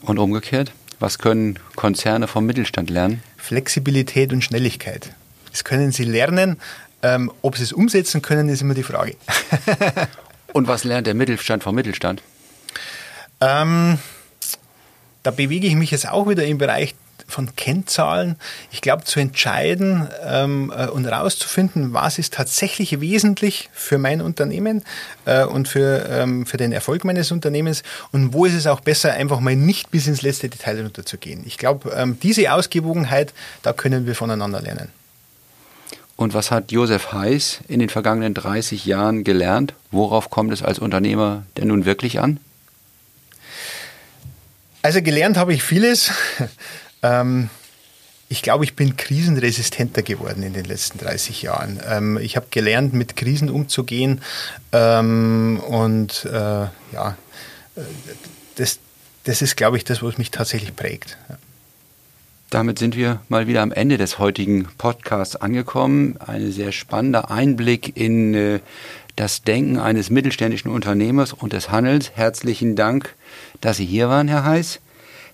[0.03, 0.71] Und umgekehrt?
[1.03, 3.21] Was können Konzerne vom Mittelstand lernen?
[3.35, 5.13] Flexibilität und Schnelligkeit.
[5.51, 6.55] Das können sie lernen.
[7.01, 9.17] Ähm, ob sie es umsetzen können, ist immer die Frage.
[10.53, 12.23] und was lernt der Mittelstand vom Mittelstand?
[13.41, 13.99] Ähm,
[15.23, 16.95] da bewege ich mich jetzt auch wieder im Bereich
[17.27, 18.35] von Kennzahlen.
[18.71, 24.83] Ich glaube, zu entscheiden ähm, äh, und herauszufinden, was ist tatsächlich wesentlich für mein Unternehmen
[25.25, 29.13] äh, und für, ähm, für den Erfolg meines Unternehmens und wo ist es auch besser,
[29.13, 31.43] einfach mal nicht bis ins letzte Detail runterzugehen.
[31.45, 34.89] Ich glaube, ähm, diese Ausgewogenheit, da können wir voneinander lernen.
[36.15, 39.73] Und was hat Josef Heiß in den vergangenen 30 Jahren gelernt?
[39.91, 42.39] Worauf kommt es als Unternehmer denn nun wirklich an?
[44.83, 46.11] Also gelernt habe ich vieles.
[47.03, 47.49] Ähm,
[48.29, 51.79] ich glaube, ich bin krisenresistenter geworden in den letzten 30 Jahren.
[51.87, 54.21] Ähm, ich habe gelernt, mit Krisen umzugehen
[54.71, 57.17] ähm, und äh, ja,
[57.75, 57.81] äh,
[58.55, 58.79] das,
[59.25, 61.17] das ist, glaube ich, das, was mich tatsächlich prägt.
[62.49, 66.17] Damit sind wir mal wieder am Ende des heutigen Podcasts angekommen.
[66.19, 68.59] Ein sehr spannender Einblick in äh,
[69.15, 72.11] das Denken eines mittelständischen Unternehmers und des Handels.
[72.15, 73.15] Herzlichen Dank,
[73.61, 74.79] dass Sie hier waren, Herr Heiß.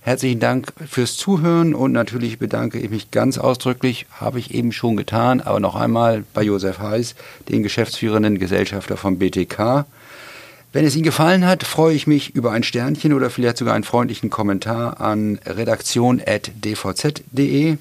[0.10, 4.98] Herzlichen Dank fürs Zuhören und natürlich bedanke ich mich ganz ausdrücklich, habe ich eben schon
[4.98, 7.14] getan, aber noch einmal bei Josef Heiß,
[7.48, 9.86] den geschäftsführenden Gesellschafter vom BTK.
[10.74, 13.84] Wenn es Ihnen gefallen hat, freue ich mich über ein Sternchen oder vielleicht sogar einen
[13.84, 17.78] freundlichen Kommentar an redaktion.dvz.de.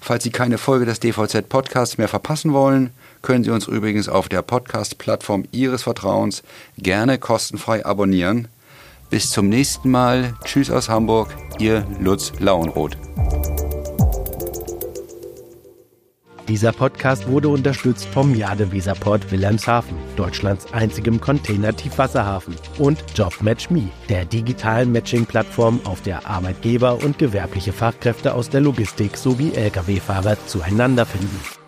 [0.00, 2.90] Falls Sie keine Folge des DVZ Podcasts mehr verpassen wollen,
[3.22, 6.42] können Sie uns übrigens auf der Podcast-Plattform Ihres Vertrauens
[6.78, 8.48] gerne kostenfrei abonnieren.
[9.10, 10.34] Bis zum nächsten Mal.
[10.44, 12.96] Tschüss aus Hamburg, Ihr Lutz Lauenroth.
[16.46, 24.92] Dieser Podcast wurde unterstützt vom Jade Weserport Wilhelmshaven, Deutschlands einzigem Container-Tiefwasserhafen, und JobMatchMe, der digitalen
[24.92, 31.59] Matching-Plattform, auf der Arbeitgeber und gewerbliche Fachkräfte aus der Logistik sowie Lkw-Fahrer zueinander finden.